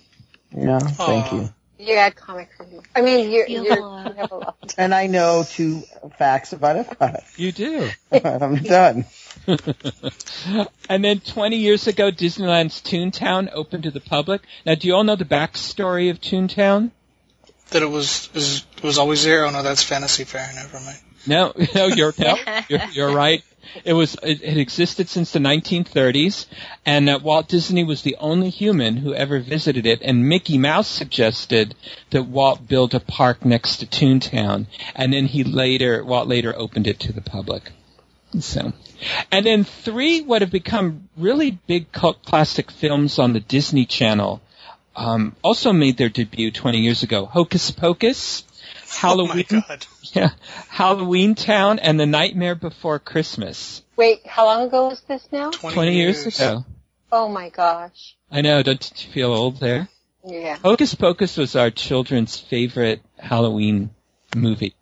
yeah. 0.56 0.80
Thank 0.80 1.34
Aw. 1.34 1.36
you. 1.36 1.50
You 1.78 1.96
add 1.96 2.16
comic 2.16 2.50
relief. 2.60 2.84
I 2.96 3.02
mean, 3.02 3.32
you're, 3.32 3.48
You 3.48 3.64
you're, 3.64 3.76
have 3.76 3.84
a 3.84 3.86
lot. 3.86 4.08
you 4.08 4.22
have 4.22 4.32
a 4.32 4.36
lot. 4.36 4.76
And 4.78 4.94
I 4.94 5.08
know 5.08 5.44
two 5.48 5.84
facts 6.18 6.54
about 6.54 6.86
Epcot. 6.88 7.22
You 7.38 7.52
do. 7.52 7.90
I'm 8.12 8.56
done. 8.58 9.06
and 10.90 11.04
then 11.04 11.20
20 11.20 11.58
years 11.58 11.88
ago, 11.88 12.12
Disneyland's 12.12 12.82
Toontown 12.82 13.50
opened 13.54 13.84
to 13.84 13.92
the 13.92 14.00
public. 14.00 14.42
Now, 14.66 14.76
do 14.76 14.88
you 14.88 14.96
all 14.96 15.04
know 15.04 15.16
the 15.18 15.26
backstory 15.26 16.10
of 16.10 16.22
Toontown? 16.22 16.92
That 17.72 17.82
it 17.82 17.90
was, 17.90 18.30
is, 18.34 18.66
it 18.78 18.84
was 18.84 18.98
always 18.98 19.24
there. 19.24 19.46
Oh 19.46 19.50
no, 19.52 19.62
that's 19.64 19.84
Fantasy 19.84 20.24
Fair. 20.24 20.50
Never 20.56 20.80
mind. 20.80 20.98
No, 21.28 21.54
no, 21.74 21.88
you're 21.88 22.14
no, 22.20 22.38
you're, 22.70 22.84
you're 22.92 23.12
right. 23.12 23.44
It 23.84 23.94
was 23.94 24.16
it, 24.24 24.42
it 24.44 24.58
existed 24.58 25.10
since 25.10 25.32
the 25.32 25.40
1930s, 25.40 26.46
and 26.86 27.10
uh, 27.10 27.20
Walt 27.22 27.48
Disney 27.48 27.84
was 27.84 28.02
the 28.02 28.16
only 28.20 28.50
human 28.50 28.98
who 28.98 29.14
ever 29.14 29.40
visited 29.40 29.86
it. 29.86 30.02
And 30.02 30.30
Mickey 30.30 30.58
Mouse 30.58 30.88
suggested 30.88 31.76
that 32.12 32.24
Walt 32.24 32.68
build 32.68 32.94
a 32.94 33.00
park 33.00 33.46
next 33.46 33.78
to 33.78 33.86
Toontown, 33.86 34.68
and 34.96 35.14
then 35.14 35.26
he 35.26 35.44
later 35.44 36.04
Walt 36.04 36.28
later 36.28 36.54
opened 36.56 36.88
it 36.88 37.00
to 37.02 37.14
the 37.14 37.22
public. 37.22 37.72
So, 38.40 38.74
and 39.32 39.46
then 39.46 39.64
three 39.64 40.22
what 40.22 40.42
have 40.42 40.52
become 40.52 41.10
really 41.16 41.52
big 41.52 41.92
cult 41.92 42.24
classic 42.26 42.72
films 42.72 43.20
on 43.20 43.34
the 43.34 43.40
Disney 43.40 43.86
Channel 43.86 44.42
um, 44.96 45.36
also 45.44 45.74
made 45.74 45.98
their 45.98 46.10
debut 46.10 46.52
20 46.52 46.80
years 46.80 47.04
ago. 47.04 47.26
Hocus 47.26 47.72
Pocus, 47.72 48.44
Halloween. 48.90 49.46
Oh 49.52 49.56
my 49.56 49.62
god. 49.68 49.86
Yeah, 50.14 50.30
Halloween 50.70 51.36
Town 51.36 51.80
and 51.80 52.00
The 52.00 52.06
Nightmare 52.06 52.56
Before 52.56 53.00
Christmas. 53.00 53.82
Wait, 53.98 54.26
how 54.26 54.46
long 54.46 54.68
ago 54.68 54.88
was 54.90 55.02
this 55.02 55.28
now? 55.32 55.50
20, 55.52 55.74
Twenty 55.74 55.96
years 55.96 56.26
ago. 56.28 56.64
Oh 57.12 57.28
my 57.28 57.50
gosh. 57.50 58.16
I 58.32 58.42
know. 58.42 58.62
Don't 58.64 58.92
you 59.06 59.12
feel 59.12 59.34
old 59.34 59.60
there? 59.60 59.88
Yeah. 60.26 60.58
Hocus 60.58 60.96
Pocus 60.96 61.38
was 61.38 61.56
our 61.56 61.70
children's 61.72 62.40
favorite 62.40 63.02
Halloween 63.18 63.90
movie. 64.36 64.76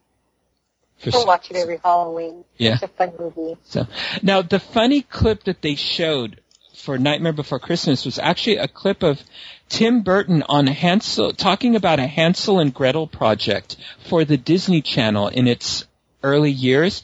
For 1.00 1.10
We'll 1.12 1.22
some- 1.22 1.28
watch 1.28 1.50
it 1.52 1.58
every 1.58 1.80
Halloween. 1.84 2.44
Yeah. 2.58 2.74
It's 2.76 2.84
a 2.84 2.88
fun 2.90 3.14
movie. 3.20 3.58
So 3.64 3.88
now 4.22 4.42
the 4.42 4.60
funny 4.60 5.02
clip 5.02 5.44
that 5.46 5.62
they 5.62 5.76
showed 5.76 6.40
for 6.76 6.98
Nightmare 6.98 7.34
Before 7.34 7.60
Christmas 7.60 8.06
was 8.06 8.20
actually 8.20 8.58
a 8.58 8.68
clip 8.68 9.04
of 9.04 9.22
Tim 9.70 10.02
Burton 10.02 10.44
on 10.44 10.68
Hansel 10.68 11.34
talking 11.34 11.76
about 11.76 12.00
a 12.00 12.08
Hansel 12.08 12.60
and 12.60 12.74
Gretel 12.74 13.08
project 13.08 13.78
for 14.08 14.26
the 14.26 14.38
Disney 14.38 14.82
Channel 14.82 15.28
in 15.30 15.48
its 15.48 15.86
early 16.24 16.52
years. 16.52 17.04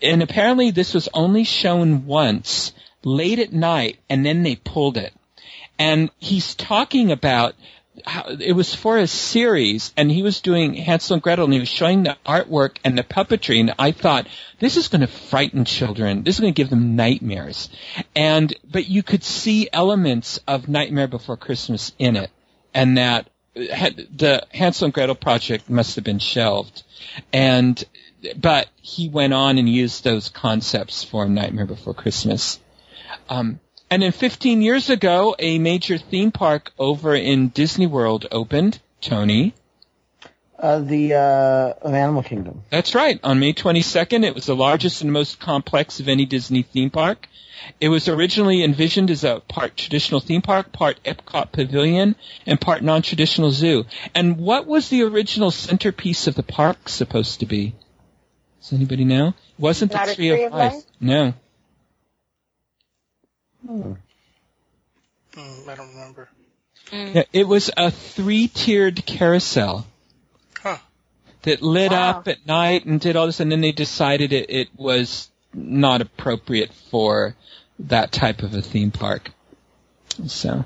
And 0.00 0.22
apparently 0.22 0.70
this 0.70 0.94
was 0.94 1.08
only 1.14 1.44
shown 1.44 2.06
once 2.06 2.72
late 3.04 3.38
at 3.38 3.52
night 3.52 3.98
and 4.08 4.24
then 4.24 4.42
they 4.42 4.56
pulled 4.56 4.96
it. 4.96 5.12
And 5.78 6.10
he's 6.18 6.54
talking 6.54 7.10
about 7.10 7.54
it 8.40 8.54
was 8.54 8.74
for 8.74 8.98
a 8.98 9.06
series 9.06 9.92
and 9.96 10.10
he 10.10 10.22
was 10.22 10.40
doing 10.40 10.74
Hansel 10.74 11.14
and 11.14 11.22
Gretel 11.22 11.44
and 11.44 11.52
he 11.52 11.60
was 11.60 11.68
showing 11.68 12.04
the 12.04 12.16
artwork 12.24 12.76
and 12.84 12.96
the 12.96 13.02
puppetry 13.02 13.60
and 13.60 13.74
I 13.78 13.92
thought 13.92 14.26
this 14.58 14.76
is 14.76 14.88
going 14.88 15.02
to 15.02 15.06
frighten 15.06 15.64
children. 15.64 16.22
This 16.22 16.36
is 16.36 16.40
going 16.40 16.54
to 16.54 16.56
give 16.56 16.70
them 16.70 16.96
nightmares. 16.96 17.68
And 18.16 18.54
but 18.64 18.88
you 18.88 19.02
could 19.02 19.22
see 19.22 19.68
elements 19.72 20.40
of 20.48 20.68
Nightmare 20.68 21.08
Before 21.08 21.36
Christmas 21.36 21.92
in 21.98 22.16
it 22.16 22.30
and 22.72 22.96
that 22.96 23.28
had, 23.54 23.96
the 24.16 24.46
Hansel 24.52 24.86
and 24.86 24.94
Gretel 24.94 25.14
project 25.14 25.68
must 25.68 25.96
have 25.96 26.04
been 26.04 26.18
shelved. 26.18 26.82
And 27.32 27.82
but 28.36 28.68
he 28.80 29.08
went 29.08 29.34
on 29.34 29.58
and 29.58 29.68
used 29.68 30.04
those 30.04 30.28
concepts 30.28 31.04
for 31.04 31.28
Nightmare 31.28 31.66
Before 31.66 31.94
Christmas. 31.94 32.58
Um, 33.28 33.60
and 33.92 34.02
then 34.02 34.12
15 34.12 34.62
years 34.62 34.88
ago, 34.88 35.36
a 35.38 35.58
major 35.58 35.98
theme 35.98 36.32
park 36.32 36.72
over 36.78 37.14
in 37.14 37.48
Disney 37.48 37.86
World 37.86 38.26
opened. 38.32 38.80
Tony. 39.02 39.52
Uh, 40.58 40.78
the 40.78 41.12
uh, 41.12 41.74
of 41.82 41.92
Animal 41.92 42.22
Kingdom. 42.22 42.62
That's 42.70 42.94
right. 42.94 43.20
On 43.22 43.38
May 43.38 43.52
22nd, 43.52 44.24
it 44.24 44.34
was 44.34 44.46
the 44.46 44.56
largest 44.56 45.02
and 45.02 45.12
most 45.12 45.40
complex 45.40 46.00
of 46.00 46.08
any 46.08 46.24
Disney 46.24 46.62
theme 46.62 46.88
park. 46.88 47.28
It 47.80 47.90
was 47.90 48.08
originally 48.08 48.64
envisioned 48.64 49.10
as 49.10 49.24
a 49.24 49.40
part 49.40 49.76
traditional 49.76 50.20
theme 50.20 50.40
park, 50.40 50.72
part 50.72 50.98
Epcot 51.04 51.52
Pavilion, 51.52 52.16
and 52.46 52.58
part 52.58 52.82
non-traditional 52.82 53.50
zoo. 53.50 53.84
And 54.14 54.38
what 54.38 54.66
was 54.66 54.88
the 54.88 55.02
original 55.02 55.50
centerpiece 55.50 56.28
of 56.28 56.34
the 56.34 56.42
park 56.42 56.88
supposed 56.88 57.40
to 57.40 57.46
be? 57.46 57.74
Does 58.62 58.72
anybody 58.72 59.04
know? 59.04 59.28
It 59.28 59.34
wasn't 59.58 59.92
the 59.92 59.98
Not 59.98 60.08
a 60.08 60.14
Tree, 60.14 60.28
Tree 60.30 60.44
of 60.44 60.52
of 60.54 60.58
Life. 60.58 60.72
Life? 60.72 60.84
No. 60.98 61.34
Hmm. 63.66 63.92
Mm, 65.34 65.68
I 65.68 65.74
don't 65.74 65.88
remember. 65.88 66.28
Mm. 66.90 67.14
Yeah, 67.14 67.22
It 67.32 67.48
was 67.48 67.70
a 67.76 67.90
three-tiered 67.90 69.04
carousel. 69.06 69.86
Huh. 70.62 70.78
that 71.42 71.60
lit 71.60 71.90
Wow. 71.90 72.10
up 72.10 72.28
at 72.28 72.46
night 72.46 72.84
and 72.84 73.00
did 73.00 73.16
all 73.16 73.26
this, 73.26 73.40
and 73.40 73.50
then 73.50 73.60
they 73.60 73.72
decided 73.72 74.32
it, 74.32 74.48
it 74.48 74.68
was 74.76 75.28
not 75.52 76.00
appropriate 76.00 76.72
for 76.90 77.34
that 77.80 78.12
type 78.12 78.42
of 78.44 78.54
a 78.54 78.62
theme 78.62 78.92
park. 78.92 79.32
So, 80.28 80.64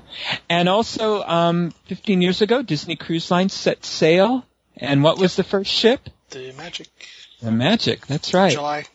and 0.49 0.69
also, 0.69 1.23
um, 1.23 1.71
15 1.87 2.21
years 2.21 2.41
ago, 2.43 2.61
Disney 2.61 2.95
Cruise 2.95 3.31
Line 3.31 3.49
set 3.49 3.85
sail, 3.85 4.45
and 4.75 5.01
what 5.03 5.17
was 5.17 5.35
the 5.35 5.43
first 5.43 5.71
ship? 5.71 6.09
The 6.29 6.51
Magic. 6.51 6.89
The 7.41 7.51
Magic. 7.51 8.05
That's 8.05 8.33
right. 8.35 8.51
July 8.53 8.85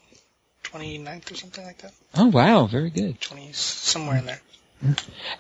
29th 0.73 1.33
or 1.33 1.35
something 1.35 1.65
like 1.65 1.79
that. 1.79 1.93
Oh 2.15 2.27
wow, 2.27 2.67
very 2.67 2.91
good. 2.91 3.21
20, 3.21 3.53
somewhere 3.53 4.19
in 4.19 4.27
there. 4.27 4.41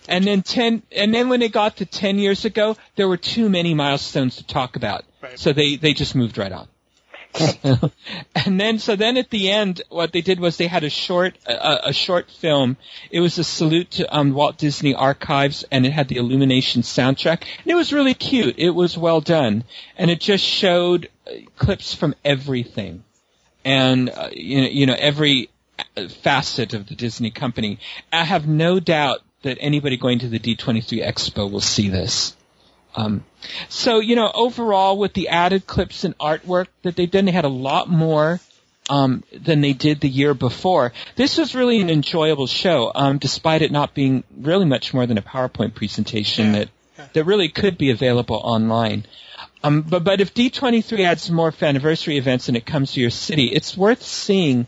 And 0.09 0.25
then 0.25 0.43
10, 0.43 0.83
and 0.93 1.13
then 1.13 1.29
when 1.29 1.43
it 1.43 1.53
got 1.53 1.79
to 1.79 1.87
10 1.87 2.19
years 2.19 2.45
ago, 2.45 2.77
there 2.97 3.09
were 3.09 3.17
too 3.17 3.49
many 3.49 3.75
milestones 3.75 4.37
to 4.37 4.47
talk 4.47 4.77
about. 4.77 5.05
Right. 5.21 5.39
So 5.39 5.53
they, 5.53 5.77
they 5.77 5.95
just 5.95 6.15
moved 6.15 6.39
right 6.39 6.53
on. 6.53 6.69
and 8.35 8.61
then, 8.61 8.79
so 8.79 8.95
then 8.95 9.17
at 9.17 9.31
the 9.31 9.51
end, 9.51 9.83
what 9.89 10.13
they 10.13 10.21
did 10.21 10.39
was 10.39 10.59
they 10.59 10.67
had 10.67 10.85
a 10.85 10.91
short, 10.91 11.39
a, 11.47 11.89
a 11.89 11.93
short 11.93 12.31
film. 12.31 12.77
It 13.11 13.21
was 13.21 13.39
a 13.39 13.45
salute 13.45 13.91
to 13.93 14.15
um, 14.15 14.35
Walt 14.35 14.59
Disney 14.59 14.95
Archives, 14.95 15.65
and 15.71 15.87
it 15.87 15.93
had 15.93 16.09
the 16.09 16.19
Illumination 16.19 16.83
soundtrack. 16.83 17.43
And 17.63 17.67
it 17.67 17.75
was 17.75 17.93
really 17.93 18.15
cute. 18.15 18.57
It 18.59 18.71
was 18.71 18.99
well 18.99 19.23
done, 19.23 19.65
and 19.97 20.11
it 20.11 20.21
just 20.21 20.45
showed 20.45 21.09
uh, 21.27 21.31
clips 21.57 21.95
from 21.95 22.15
everything, 22.23 23.03
and 23.65 24.11
uh, 24.11 24.29
you 24.33 24.61
know, 24.61 24.69
you 24.69 24.87
know, 24.87 24.97
every 24.99 25.51
uh, 25.97 26.09
facet 26.09 26.75
of 26.75 26.89
the 26.89 26.95
Disney 26.95 27.31
company. 27.31 27.79
I 28.13 28.25
have 28.25 28.47
no 28.47 28.81
doubt 28.81 29.21
that 29.43 29.59
anybody 29.61 29.97
going 29.97 30.21
to 30.21 30.29
the 30.29 30.39
D23 30.39 31.05
Expo 31.05 31.51
will 31.51 31.61
see 31.61 31.89
this. 31.89 32.37
Um, 32.95 33.25
so, 33.69 34.01
you 34.01 34.17
know, 34.17 34.31
overall, 34.35 34.99
with 34.99 35.15
the 35.15 35.29
added 35.29 35.67
clips 35.67 36.05
and 36.05 36.17
artwork 36.19 36.67
that 36.83 36.95
they've 36.95 37.11
done, 37.11 37.25
they 37.25 37.33
had 37.33 37.45
a 37.45 37.49
lot 37.49 37.89
more 37.89 38.39
um, 38.91 39.25
than 39.33 39.61
they 39.61 39.73
did 39.73 40.01
the 40.01 40.09
year 40.09 40.35
before. 40.35 40.93
This 41.17 41.39
was 41.39 41.55
really 41.55 41.81
an 41.81 41.89
enjoyable 41.89 42.47
show, 42.47 42.93
um, 42.95 43.19
despite 43.19 43.63
it 43.63 43.73
not 43.73 43.95
being 43.95 44.25
really 44.39 44.67
much 44.67 44.93
more 44.93 45.07
than 45.07 45.19
a 45.19 45.23
PowerPoint 45.23 45.75
presentation 45.75 46.53
Yeah. 46.53 46.59
that 46.61 46.69
that 47.15 47.25
really 47.25 47.49
could 47.49 47.79
be 47.79 47.91
available 47.91 48.37
online. 48.37 49.07
Um, 49.63 49.83
but 49.83 50.05
but 50.05 50.21
if 50.21 50.35
D23 50.35 51.05
adds 51.05 51.31
more 51.31 51.53
anniversary 51.61 52.17
events 52.19 52.49
and 52.49 52.57
it 52.57 52.67
comes 52.67 52.93
to 52.93 53.01
your 53.01 53.11
city, 53.11 53.47
it's 53.47 53.77
worth 53.77 54.03
seeing. 54.03 54.67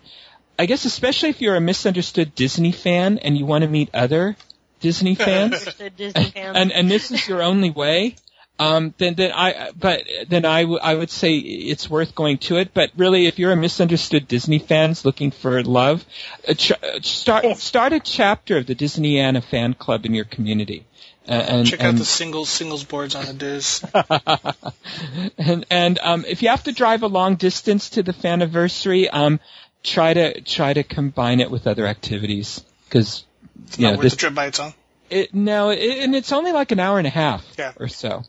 I 0.57 0.67
guess 0.67 0.85
especially 0.85 1.31
if 1.31 1.41
you're 1.41 1.57
a 1.57 1.61
misunderstood 1.61 2.35
Disney 2.35 2.71
fan 2.71 3.19
and 3.19 3.37
you 3.37 3.45
want 3.45 3.63
to 3.63 3.69
meet 3.69 3.91
other 3.93 4.37
Disney 4.81 5.15
fans, 5.17 5.65
Disney 5.97 6.31
fans. 6.31 6.57
and 6.57 6.73
and 6.73 6.91
this 6.91 7.11
is 7.11 7.27
your 7.27 7.43
only 7.43 7.71
way. 7.71 8.17
Um, 8.57 8.95
then 8.99 9.15
then 9.15 9.33
I 9.33 9.73
but 9.77 10.05
then 10.29 10.45
I, 10.45 10.63
w- 10.63 10.79
I 10.81 10.95
would 10.95 11.11
say 11.11 11.35
it's 11.35 11.91
worth 11.91 12.15
going 12.15 12.39
to 12.39 12.59
it. 12.59 12.73
But 12.73 12.91
really, 12.97 13.27
if 13.27 13.41
you're 13.41 13.51
a 13.51 13.57
misunderstood 13.57 14.29
Disney 14.29 14.61
fans 14.61 15.05
looking 15.05 15.33
for 15.33 15.61
love, 15.65 16.05
uh, 16.47 16.55
ch- 16.55 16.71
uh, 16.71 17.01
start 17.03 17.45
start 17.57 17.93
a 17.93 17.99
chapter 17.99 18.57
of 18.57 18.67
the 18.67 18.77
Disneyana 18.77 19.43
fan 19.43 19.75
club 19.75 20.07
in 20.07 20.15
your 20.15 20.25
community. 20.25 20.87
Uh, 21.27 21.33
and, 21.33 21.67
Check 21.67 21.81
out 21.81 21.91
and- 21.91 21.99
the 21.99 22.05
singles 22.05 22.51
singles 22.51 22.85
boards 22.85 23.15
on 23.15 23.25
the 23.25 23.33
Diz. 23.33 23.83
and 25.39 25.65
and 25.71 25.99
um, 26.01 26.25
if 26.29 26.43
you 26.43 26.49
have 26.51 26.65
to 26.65 26.73
drive 26.73 27.03
a 27.03 27.07
long 27.07 27.37
distance 27.37 27.91
to 27.91 28.03
the 28.03 28.13
Fanniversary, 28.13 29.09
um, 29.09 29.41
try 29.83 30.13
to 30.15 30.41
try 30.43 30.73
to 30.73 30.83
combine 30.83 31.41
it 31.41 31.51
with 31.51 31.67
other 31.67 31.87
activities 31.87 32.63
because 32.89 33.25
It's 33.67 33.79
you 33.79 33.91
know 33.91 33.97
this 33.97 34.17
trip 34.17 34.35
by 34.35 34.47
its 34.47 34.61
own. 34.61 34.75
it, 35.11 35.35
no, 35.35 35.71
it, 35.71 35.99
and 36.05 36.15
it's 36.15 36.33
only 36.33 36.53
like 36.53 36.73
an 36.73 36.81
hour 36.81 36.99
and 36.99 37.07
a 37.07 37.11
half 37.11 37.45
Yeah. 37.59 37.73
or 37.81 37.89
so. 37.89 38.23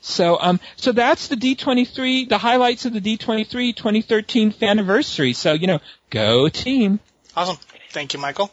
So 0.00 0.38
um 0.40 0.60
so 0.76 0.92
that's 0.92 1.26
the 1.28 1.36
D23, 1.36 2.28
the 2.28 2.38
highlights 2.38 2.84
of 2.84 2.92
the 2.92 3.00
D23 3.00 3.74
2013 3.74 4.52
Fanniversary. 4.52 5.32
So 5.34 5.52
you 5.52 5.66
know, 5.66 5.80
go 6.10 6.48
team. 6.48 7.00
Awesome. 7.36 7.56
Thank 7.90 8.14
you, 8.14 8.20
Michael. 8.20 8.52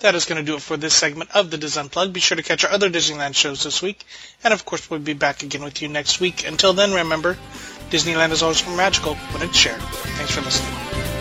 That 0.00 0.14
is 0.14 0.24
going 0.24 0.38
to 0.38 0.44
do 0.44 0.56
it 0.56 0.62
for 0.62 0.76
this 0.76 0.94
segment 0.94 1.30
of 1.34 1.50
the 1.50 1.58
Diz 1.58 1.76
Unplugged. 1.76 2.12
Be 2.12 2.20
sure 2.20 2.36
to 2.36 2.42
catch 2.42 2.64
our 2.64 2.70
other 2.70 2.90
Disneyland 2.90 3.34
shows 3.34 3.64
this 3.64 3.82
week. 3.82 4.04
And 4.44 4.52
of 4.52 4.64
course, 4.64 4.88
we'll 4.90 5.00
be 5.00 5.14
back 5.14 5.42
again 5.42 5.64
with 5.64 5.82
you 5.82 5.88
next 5.88 6.20
week. 6.20 6.46
Until 6.46 6.72
then, 6.72 6.92
remember, 6.92 7.36
Disneyland 7.90 8.32
is 8.32 8.42
always 8.42 8.66
more 8.66 8.76
magical 8.76 9.14
when 9.14 9.42
it's 9.42 9.56
shared. 9.56 9.80
Thanks 9.80 10.32
for 10.32 10.42
listening. 10.42 11.15